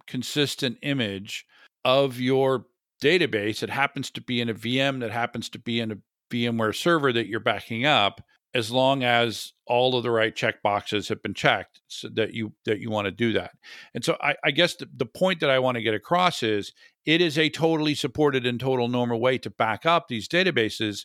consistent 0.06 0.78
image 0.82 1.46
of 1.84 2.18
your 2.18 2.66
database. 3.02 3.62
It 3.62 3.70
happens 3.70 4.10
to 4.12 4.20
be 4.20 4.40
in 4.40 4.48
a 4.48 4.54
VM 4.54 5.00
that 5.00 5.10
happens 5.10 5.48
to 5.50 5.58
be 5.58 5.80
in 5.80 5.92
a 5.92 5.96
VMware 6.30 6.74
server 6.74 7.12
that 7.12 7.26
you're 7.26 7.40
backing 7.40 7.86
up 7.86 8.20
as 8.54 8.70
long 8.70 9.04
as 9.04 9.52
all 9.66 9.96
of 9.96 10.02
the 10.02 10.10
right 10.10 10.34
check 10.34 10.62
boxes 10.62 11.08
have 11.08 11.22
been 11.22 11.34
checked 11.34 11.80
so 11.86 12.08
that 12.14 12.32
you 12.32 12.52
that 12.64 12.80
you 12.80 12.90
want 12.90 13.04
to 13.04 13.10
do 13.10 13.32
that. 13.34 13.52
And 13.94 14.04
so 14.04 14.16
i, 14.20 14.34
I 14.44 14.50
guess 14.50 14.74
the, 14.74 14.88
the 14.96 15.06
point 15.06 15.40
that 15.40 15.50
i 15.50 15.58
want 15.58 15.76
to 15.76 15.82
get 15.82 15.94
across 15.94 16.42
is 16.42 16.72
it 17.04 17.20
is 17.20 17.38
a 17.38 17.50
totally 17.50 17.94
supported 17.94 18.46
and 18.46 18.58
total 18.58 18.88
normal 18.88 19.20
way 19.20 19.38
to 19.38 19.50
back 19.50 19.84
up 19.84 20.08
these 20.08 20.28
databases 20.28 21.04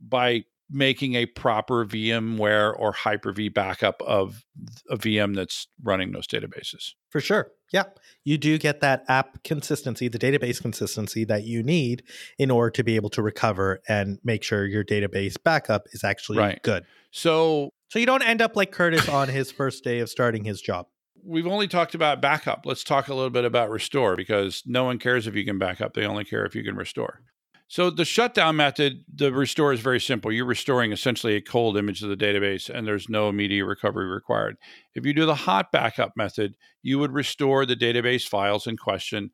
by 0.00 0.44
making 0.70 1.14
a 1.14 1.26
proper 1.26 1.84
VMware 1.84 2.72
or 2.78 2.92
Hyper-V 2.92 3.50
backup 3.50 4.00
of 4.02 4.44
a 4.90 4.96
VM 4.96 5.34
that's 5.36 5.66
running 5.82 6.12
those 6.12 6.26
databases. 6.26 6.92
For 7.10 7.20
sure. 7.20 7.50
Yeah. 7.72 7.84
You 8.24 8.38
do 8.38 8.56
get 8.58 8.80
that 8.80 9.04
app 9.08 9.42
consistency, 9.44 10.08
the 10.08 10.18
database 10.18 10.60
consistency 10.60 11.24
that 11.24 11.44
you 11.44 11.62
need 11.62 12.02
in 12.38 12.50
order 12.50 12.70
to 12.70 12.84
be 12.84 12.96
able 12.96 13.10
to 13.10 13.22
recover 13.22 13.80
and 13.88 14.18
make 14.24 14.42
sure 14.42 14.64
your 14.66 14.84
database 14.84 15.36
backup 15.42 15.82
is 15.92 16.02
actually 16.04 16.38
Right. 16.38 16.62
good. 16.62 16.84
So 17.10 17.70
So 17.90 17.98
you 17.98 18.06
don't 18.06 18.22
end 18.22 18.40
up 18.42 18.56
like 18.56 18.72
Curtis 18.72 19.08
on 19.08 19.28
his 19.28 19.52
first 19.52 19.84
day 19.84 20.00
of 20.00 20.08
starting 20.08 20.44
his 20.44 20.60
job. 20.60 20.86
we've 21.26 21.46
only 21.46 21.66
talked 21.68 21.94
about 21.94 22.20
backup. 22.20 22.62
Let's 22.66 22.84
talk 22.84 23.08
a 23.08 23.14
little 23.14 23.30
bit 23.30 23.44
about 23.46 23.70
restore 23.70 24.14
because 24.14 24.62
no 24.66 24.84
one 24.84 24.98
cares 24.98 25.26
if 25.26 25.34
you 25.34 25.42
can 25.44 25.58
back 25.58 25.80
up. 25.80 25.94
They 25.94 26.04
only 26.04 26.24
care 26.24 26.44
if 26.44 26.54
you 26.54 26.62
can 26.62 26.76
restore. 26.76 27.20
So 27.66 27.90
the 27.90 28.04
shutdown 28.04 28.56
method, 28.56 29.04
the 29.12 29.32
restore 29.32 29.72
is 29.72 29.80
very 29.80 30.00
simple. 30.00 30.30
You're 30.30 30.44
restoring 30.44 30.92
essentially 30.92 31.34
a 31.34 31.40
cold 31.40 31.76
image 31.76 32.02
of 32.02 32.08
the 32.08 32.16
database 32.16 32.68
and 32.68 32.86
there's 32.86 33.08
no 33.08 33.28
immediate 33.28 33.64
recovery 33.64 34.06
required. 34.06 34.56
If 34.94 35.06
you 35.06 35.14
do 35.14 35.26
the 35.26 35.34
hot 35.34 35.72
backup 35.72 36.12
method, 36.16 36.54
you 36.82 36.98
would 36.98 37.12
restore 37.12 37.64
the 37.64 37.76
database 37.76 38.28
files 38.28 38.66
in 38.66 38.76
question. 38.76 39.30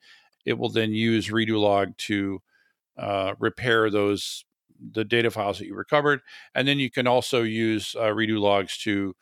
It 0.47 0.59
will 0.59 0.71
then 0.71 0.93
use 0.93 1.29
redo 1.29 1.61
log 1.61 1.97
to 1.99 2.41
uh, 2.97 3.35
repair 3.39 3.91
those 3.91 4.45
the 4.93 5.05
data 5.05 5.31
files 5.31 5.59
that 5.59 5.67
you 5.67 5.75
recovered, 5.75 6.21
and 6.55 6.67
then 6.67 6.79
you 6.79 6.91
can 6.91 7.07
also 7.07 7.43
use 7.43 7.95
uh, 7.99 8.05
redo 8.05 8.41
logs 8.41 8.79
to 8.79 9.15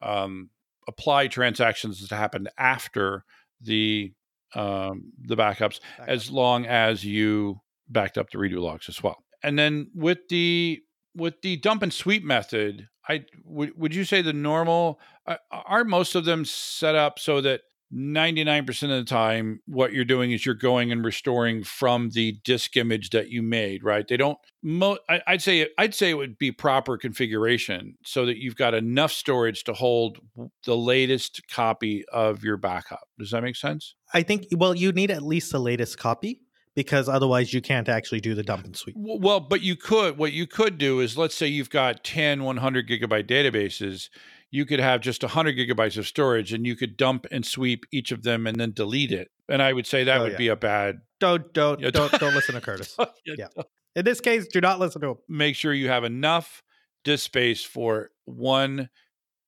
um, 0.00 0.50
apply 0.86 1.26
transactions 1.26 2.06
that 2.06 2.14
happened 2.14 2.48
after 2.58 3.24
the 3.60 4.12
um, 4.54 5.12
the 5.18 5.36
backups, 5.36 5.80
as 6.06 6.30
long 6.30 6.66
as 6.66 7.04
you 7.04 7.60
backed 7.92 8.18
up 8.18 8.30
the 8.30 8.38
redo 8.38 8.60
logs 8.60 8.88
as 8.88 9.02
well. 9.02 9.22
And 9.42 9.58
then 9.58 9.90
with 9.94 10.28
the 10.28 10.80
with 11.14 11.42
the 11.42 11.56
dump 11.56 11.82
and 11.82 11.92
sweep 11.92 12.24
method, 12.24 12.88
I 13.08 13.24
would 13.44 13.72
would 13.76 13.94
you 13.94 14.04
say 14.04 14.22
the 14.22 14.32
normal 14.32 15.00
uh, 15.26 15.36
are 15.50 15.84
most 15.84 16.14
of 16.14 16.24
them 16.24 16.44
set 16.44 16.94
up 16.94 17.18
so 17.18 17.40
that 17.40 17.62
99% 17.94 18.84
of 18.84 18.88
the 18.88 19.04
time 19.04 19.60
what 19.66 19.92
you're 19.92 20.06
doing 20.06 20.32
is 20.32 20.46
you're 20.46 20.54
going 20.54 20.90
and 20.90 21.04
restoring 21.04 21.62
from 21.62 22.08
the 22.10 22.38
disk 22.42 22.74
image 22.78 23.10
that 23.10 23.28
you 23.28 23.42
made 23.42 23.84
right? 23.84 24.06
They 24.08 24.16
don't 24.16 24.38
mo- 24.62 24.98
I, 25.10 25.20
i'd 25.26 25.42
say 25.42 25.68
i'd 25.76 25.94
say 25.94 26.10
it 26.10 26.16
would 26.16 26.38
be 26.38 26.52
proper 26.52 26.96
configuration 26.96 27.98
so 28.04 28.24
that 28.26 28.38
you've 28.38 28.56
got 28.56 28.72
enough 28.72 29.12
storage 29.12 29.64
to 29.64 29.74
hold 29.74 30.18
the 30.64 30.76
latest 30.76 31.42
copy 31.50 32.04
of 32.10 32.42
your 32.42 32.56
backup. 32.56 33.08
Does 33.18 33.32
that 33.32 33.42
make 33.42 33.56
sense? 33.56 33.94
I 34.14 34.22
think, 34.22 34.46
well, 34.52 34.74
you 34.74 34.92
need 34.92 35.10
at 35.10 35.22
least 35.22 35.52
the 35.52 35.58
latest 35.58 35.98
copy 35.98 36.40
because 36.74 37.08
otherwise 37.08 37.52
you 37.52 37.60
can't 37.60 37.88
actually 37.88 38.20
do 38.20 38.34
the 38.34 38.42
dump 38.42 38.64
and 38.64 38.76
sweep. 38.76 38.96
Well 38.98 39.40
but 39.40 39.62
you 39.62 39.76
could 39.76 40.16
what 40.18 40.32
you 40.32 40.46
could 40.46 40.78
do 40.78 41.00
is 41.00 41.16
let's 41.18 41.34
say 41.34 41.46
you've 41.46 41.70
got 41.70 42.02
10 42.04 42.44
100 42.44 42.88
gigabyte 42.88 43.26
databases 43.28 44.08
you 44.50 44.66
could 44.66 44.80
have 44.80 45.00
just 45.00 45.22
100 45.22 45.56
gigabytes 45.56 45.96
of 45.96 46.06
storage 46.06 46.52
and 46.52 46.66
you 46.66 46.76
could 46.76 46.96
dump 46.96 47.26
and 47.30 47.44
sweep 47.46 47.86
each 47.90 48.12
of 48.12 48.22
them 48.22 48.46
and 48.46 48.60
then 48.60 48.72
delete 48.72 49.12
it 49.12 49.30
and 49.48 49.62
i 49.62 49.72
would 49.72 49.86
say 49.86 50.04
that 50.04 50.20
Oh, 50.20 50.24
would 50.24 50.32
yeah. 50.32 50.38
be 50.38 50.48
a 50.48 50.56
bad 50.56 51.00
Don't, 51.20 51.52
don't, 51.54 51.80
Yeah, 51.80 51.90
don't, 51.90 52.12
don't 52.12 52.34
listen 52.34 52.54
to 52.54 52.60
Curtis. 52.60 52.96
Yeah. 53.26 53.34
Yeah. 53.38 53.62
In 53.94 54.04
this 54.06 54.20
case, 54.20 54.46
do 54.46 54.60
not 54.60 54.78
listen 54.80 55.00
to 55.02 55.10
him. 55.10 55.16
make 55.28 55.54
sure 55.56 55.72
you 55.74 55.88
have 55.88 56.04
enough 56.04 56.62
disk 57.04 57.24
space 57.26 57.62
for 57.64 58.10
one 58.24 58.88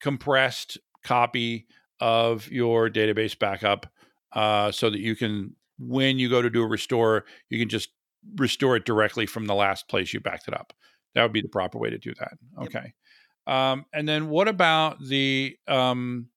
compressed 0.00 0.78
copy 1.02 1.66
of 2.00 2.50
your 2.50 2.90
database 2.90 3.38
backup 3.38 3.86
uh, 4.32 4.70
so 4.72 4.90
that 4.90 5.00
you 5.00 5.14
can 5.16 5.54
when 5.78 6.18
you 6.18 6.28
go 6.28 6.42
to 6.42 6.50
do 6.50 6.62
a 6.62 6.66
restore 6.66 7.24
you 7.50 7.58
can 7.58 7.68
just 7.68 7.90
restore 8.36 8.76
it 8.76 8.84
directly 8.84 9.26
from 9.26 9.46
the 9.46 9.54
last 9.54 9.88
place 9.88 10.12
you 10.14 10.20
backed 10.20 10.48
it 10.48 10.54
up 10.54 10.72
that 11.14 11.22
would 11.22 11.32
be 11.32 11.42
the 11.42 11.48
proper 11.48 11.78
way 11.78 11.90
to 11.90 11.98
do 11.98 12.12
that 12.18 12.32
Yep. 12.60 12.74
okay 12.76 12.92
um, 13.46 13.84
and 13.92 14.08
then 14.08 14.28
what 14.30 14.48
about 14.48 14.98
the 15.04 15.56
um, 15.68 16.28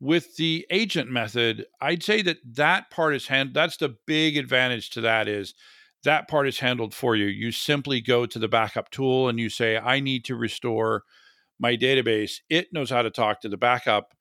with 0.00 0.36
the 0.36 0.66
agent 0.70 1.10
method 1.10 1.66
i'd 1.80 2.02
say 2.02 2.22
that 2.22 2.38
that 2.44 2.90
part 2.90 3.14
is 3.14 3.26
hand 3.26 3.50
that's 3.54 3.76
the 3.78 3.96
big 4.06 4.36
advantage 4.36 4.90
to 4.90 5.00
that 5.00 5.28
is 5.28 5.54
that 6.04 6.28
part 6.28 6.46
is 6.46 6.60
handled 6.60 6.94
for 6.94 7.16
you. 7.16 7.26
You 7.26 7.50
simply 7.50 8.00
go 8.00 8.24
to 8.24 8.38
the 8.38 8.46
backup 8.46 8.88
tool 8.90 9.28
and 9.28 9.40
you 9.40 9.50
say, 9.50 9.76
I 9.76 9.98
need 9.98 10.24
to 10.26 10.36
restore 10.36 11.02
my 11.58 11.76
database. 11.76 12.36
It 12.48 12.72
knows 12.72 12.90
how 12.90 13.02
to 13.02 13.10
talk 13.10 13.40
to 13.40 13.48
the 13.48 13.56
backup, 13.56 14.14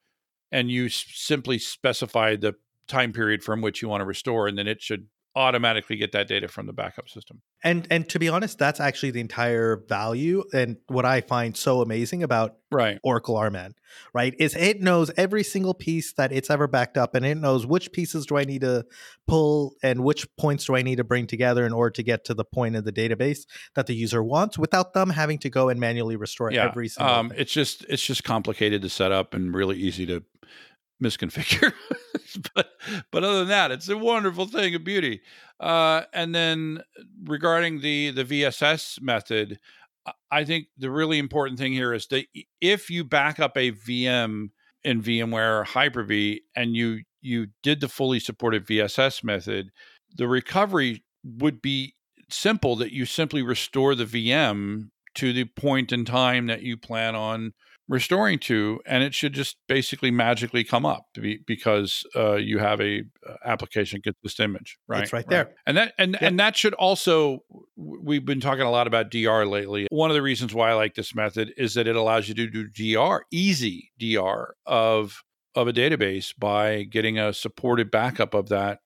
and 0.51 0.71
you 0.71 0.87
s- 0.87 1.05
simply 1.13 1.59
specify 1.59 2.35
the 2.35 2.55
time 2.87 3.13
period 3.13 3.43
from 3.43 3.61
which 3.61 3.81
you 3.81 3.87
want 3.89 4.01
to 4.01 4.05
restore, 4.05 4.47
and 4.47 4.57
then 4.57 4.67
it 4.67 4.81
should 4.81 5.07
automatically 5.35 5.95
get 5.97 6.11
that 6.13 6.27
data 6.27 6.47
from 6.47 6.65
the 6.65 6.73
backup 6.73 7.07
system. 7.07 7.41
And 7.63 7.85
and 7.91 8.09
to 8.09 8.17
be 8.17 8.27
honest, 8.27 8.57
that's 8.57 8.79
actually 8.79 9.11
the 9.11 9.19
entire 9.19 9.83
value 9.87 10.43
and 10.51 10.77
what 10.87 11.05
I 11.05 11.21
find 11.21 11.55
so 11.55 11.81
amazing 11.81 12.23
about 12.23 12.55
Right. 12.71 12.97
Oracle 13.03 13.35
RMAN, 13.35 13.73
right? 14.13 14.33
Is 14.39 14.55
it 14.55 14.81
knows 14.81 15.11
every 15.15 15.43
single 15.43 15.75
piece 15.75 16.11
that 16.13 16.31
it's 16.31 16.49
ever 16.49 16.67
backed 16.67 16.97
up 16.97 17.13
and 17.13 17.23
it 17.23 17.35
knows 17.35 17.67
which 17.67 17.91
pieces 17.91 18.25
do 18.25 18.35
I 18.37 18.45
need 18.45 18.61
to 18.61 18.85
pull 19.27 19.75
and 19.83 20.03
which 20.03 20.27
points 20.37 20.65
do 20.65 20.75
I 20.75 20.81
need 20.81 20.95
to 20.97 21.03
bring 21.03 21.27
together 21.27 21.67
in 21.67 21.71
order 21.71 21.91
to 21.91 22.03
get 22.03 22.25
to 22.25 22.33
the 22.33 22.43
point 22.43 22.75
of 22.75 22.83
the 22.83 22.91
database 22.91 23.45
that 23.75 23.85
the 23.85 23.93
user 23.93 24.23
wants 24.23 24.57
without 24.57 24.93
them 24.95 25.11
having 25.11 25.37
to 25.39 25.49
go 25.51 25.69
and 25.69 25.79
manually 25.79 26.15
restore 26.15 26.51
Yeah. 26.51 26.65
every 26.67 26.87
single 26.87 27.13
Um, 27.13 27.29
thing. 27.29 27.39
it's 27.39 27.53
just 27.53 27.85
it's 27.87 28.03
just 28.05 28.23
complicated 28.23 28.81
to 28.81 28.89
set 28.89 29.11
up 29.11 29.33
and 29.35 29.53
really 29.53 29.77
easy 29.77 30.05
to 30.07 30.23
misconfigure. 31.03 31.73
but 32.55 32.69
but 33.11 33.23
other 33.23 33.39
than 33.39 33.47
that, 33.49 33.71
it's 33.71 33.89
a 33.89 33.97
wonderful 33.97 34.45
thing 34.45 34.75
of 34.75 34.83
beauty. 34.83 35.21
Uh, 35.59 36.03
and 36.13 36.33
then 36.33 36.81
regarding 37.23 37.81
the 37.81 38.11
the 38.11 38.25
VSS 38.25 39.01
method, 39.01 39.59
I- 40.31 40.43
think 40.45 40.67
the 40.77 40.91
really 40.91 41.19
important 41.19 41.59
thing 41.59 41.73
here 41.73 41.93
is 41.93 42.07
that 42.07 42.25
if 42.61 42.89
you 42.89 43.03
back 43.03 43.39
up 43.39 43.57
a 43.57 43.71
VM 43.71 44.49
in 44.83 45.01
VMware 45.01 45.61
or 45.61 45.63
Hyper-V 45.63 46.41
and 46.55 46.75
you 46.75 47.01
you 47.21 47.47
did 47.63 47.81
the 47.81 47.89
fully 47.89 48.19
supported 48.19 48.65
VSS 48.65 49.23
method, 49.23 49.69
the 50.15 50.27
recovery 50.27 51.03
would 51.23 51.61
be 51.61 51.95
simple 52.29 52.75
that 52.77 52.91
you 52.91 53.05
simply 53.05 53.41
restore 53.41 53.95
the 53.95 54.05
VM 54.05 54.89
to 55.15 55.33
the 55.33 55.45
point 55.45 55.91
in 55.91 56.05
time 56.05 56.47
that 56.47 56.61
you 56.61 56.77
plan 56.77 57.15
on 57.15 57.53
restoring 57.89 58.37
to 58.37 58.79
and 58.85 59.03
it 59.03 59.13
should 59.13 59.33
just 59.33 59.57
basically 59.67 60.11
magically 60.11 60.63
come 60.63 60.85
up 60.85 61.05
to 61.13 61.21
be, 61.21 61.39
because 61.47 62.03
uh, 62.15 62.35
you 62.35 62.59
have 62.59 62.81
a 62.81 63.03
uh, 63.27 63.33
application 63.45 64.01
this 64.23 64.39
image 64.39 64.77
right? 64.87 65.03
It's 65.03 65.13
right 65.13 65.27
there. 65.27 65.55
and 65.65 65.77
that 65.77 65.93
and 65.97 66.21
and 66.21 66.39
that 66.39 66.55
should 66.57 66.73
also 66.73 67.43
we've 67.75 68.25
been 68.25 68.41
talking 68.41 68.63
a 68.63 68.71
lot 68.71 68.87
about 68.87 69.09
dr 69.11 69.45
lately. 69.45 69.87
One 69.89 70.09
of 70.09 70.15
the 70.15 70.21
reasons 70.21 70.53
why 70.53 70.71
i 70.71 70.73
like 70.73 70.95
this 70.95 71.15
method 71.15 71.53
is 71.57 71.73
that 71.75 71.87
it 71.87 71.95
allows 71.95 72.27
you 72.27 72.33
to 72.35 72.47
do 72.49 72.67
dr 72.67 73.25
easy 73.31 73.91
dr 73.99 74.55
of 74.65 75.23
of 75.55 75.67
a 75.67 75.73
database 75.73 76.33
by 76.37 76.83
getting 76.83 77.17
a 77.17 77.33
supported 77.33 77.89
backup 77.89 78.33
of 78.33 78.49
that 78.49 78.79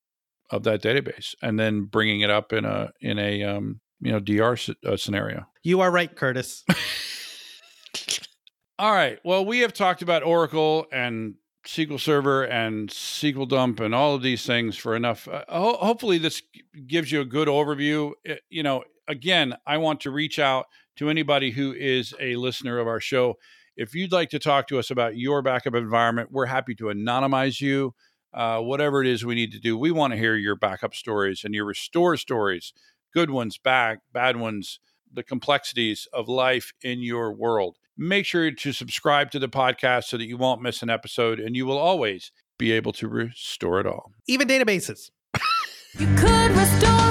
of 0.52 0.64
that 0.64 0.82
database 0.82 1.34
and 1.42 1.60
then 1.60 1.84
bringing 1.86 2.22
it 2.22 2.30
up 2.30 2.54
in 2.54 2.66
a 2.66 2.92
in 3.02 3.18
a 3.18 3.44
um 3.44 3.80
you 4.00 4.12
know 4.12 4.20
dr 4.20 4.54
s- 4.54 4.70
uh, 4.86 4.98
scenario. 4.98 5.46
You 5.64 5.82
are 5.82 5.92
right, 5.92 6.14
Curtis. 6.16 6.64
all 8.82 8.92
right. 8.94 9.20
Well, 9.24 9.46
we 9.46 9.60
have 9.60 9.74
talked 9.74 10.02
about 10.02 10.24
Oracle 10.24 10.88
and 10.92 11.36
SQL 11.68 12.00
Server 12.00 12.44
and 12.44 12.90
SQL 12.90 13.48
Dump 13.48 13.80
and 13.80 13.94
all 13.94 14.16
of 14.16 14.24
these 14.24 14.46
things 14.46 14.76
for 14.76 14.96
enough. 14.96 15.28
Uh, 15.28 15.44
ho- 15.48 15.78
hopefully, 15.78 16.18
this 16.18 16.42
gives 16.88 17.12
you 17.12 17.22
a 17.22 17.26
good 17.26 17.48
overview. 17.48 18.14
Uh, 18.28 18.36
You 18.50 18.64
know, 18.64 18.84
again, 19.08 19.56
I 19.68 19.78
want 19.78 20.02
to 20.02 20.12
reach 20.12 20.40
out 20.40 20.66
to 20.98 21.10
anybody 21.10 21.52
who 21.52 21.74
is 21.74 22.16
a 22.20 22.36
listener 22.38 22.80
of 22.80 22.88
our 22.88 23.00
show. 23.00 23.36
If 23.78 23.94
you'd 23.94 24.12
like 24.12 24.32
to 24.32 24.40
talk 24.40 24.68
to 24.70 24.80
us 24.80 24.90
about 24.90 25.16
your 25.16 25.44
backup 25.44 25.76
environment, 25.76 26.30
we're 26.32 26.48
happy 26.48 26.76
to 26.76 26.86
anonymize 26.86 27.62
you. 27.62 27.94
Uh, 28.34 28.62
whatever 28.62 29.02
it 29.02 29.08
is 29.08 29.26
we 29.26 29.36
need 29.36 29.52
to 29.52 29.60
do, 29.60 29.78
we 29.78 29.92
want 29.92 30.14
to 30.14 30.18
hear 30.18 30.36
your 30.36 30.56
backup 30.56 30.96
stories 30.96 31.44
and 31.44 31.54
your 31.54 31.66
restore 31.66 32.18
stories, 32.18 32.74
good 33.14 33.30
ones, 33.30 33.60
bad, 33.60 34.00
bad 34.14 34.38
ones, 34.38 34.80
the 35.14 35.24
complexities 35.24 36.08
of 36.14 36.30
life 36.30 36.74
in 36.82 37.04
your 37.04 37.34
world. 37.34 37.78
Make 37.98 38.26
sure 38.26 38.52
to 38.52 38.72
subscribe 38.72 39.32
to 39.32 39.40
the 39.40 39.50
podcast 39.50 40.06
so 40.06 40.18
that 40.18 40.26
you 40.26 40.38
won't 40.38 40.62
miss 40.62 40.82
an 40.82 40.90
episode 40.90 41.40
and 41.40 41.56
you 41.56 41.66
will 41.66 41.78
always 41.78 42.32
be 42.58 42.72
able 42.72 42.94
to 42.94 43.08
restore 43.08 43.80
it 43.80 43.86
all. 43.86 44.12
Even 44.28 44.48
databases. 44.48 45.12
You 46.00 46.08
could 46.16 46.52
restore 46.52 47.11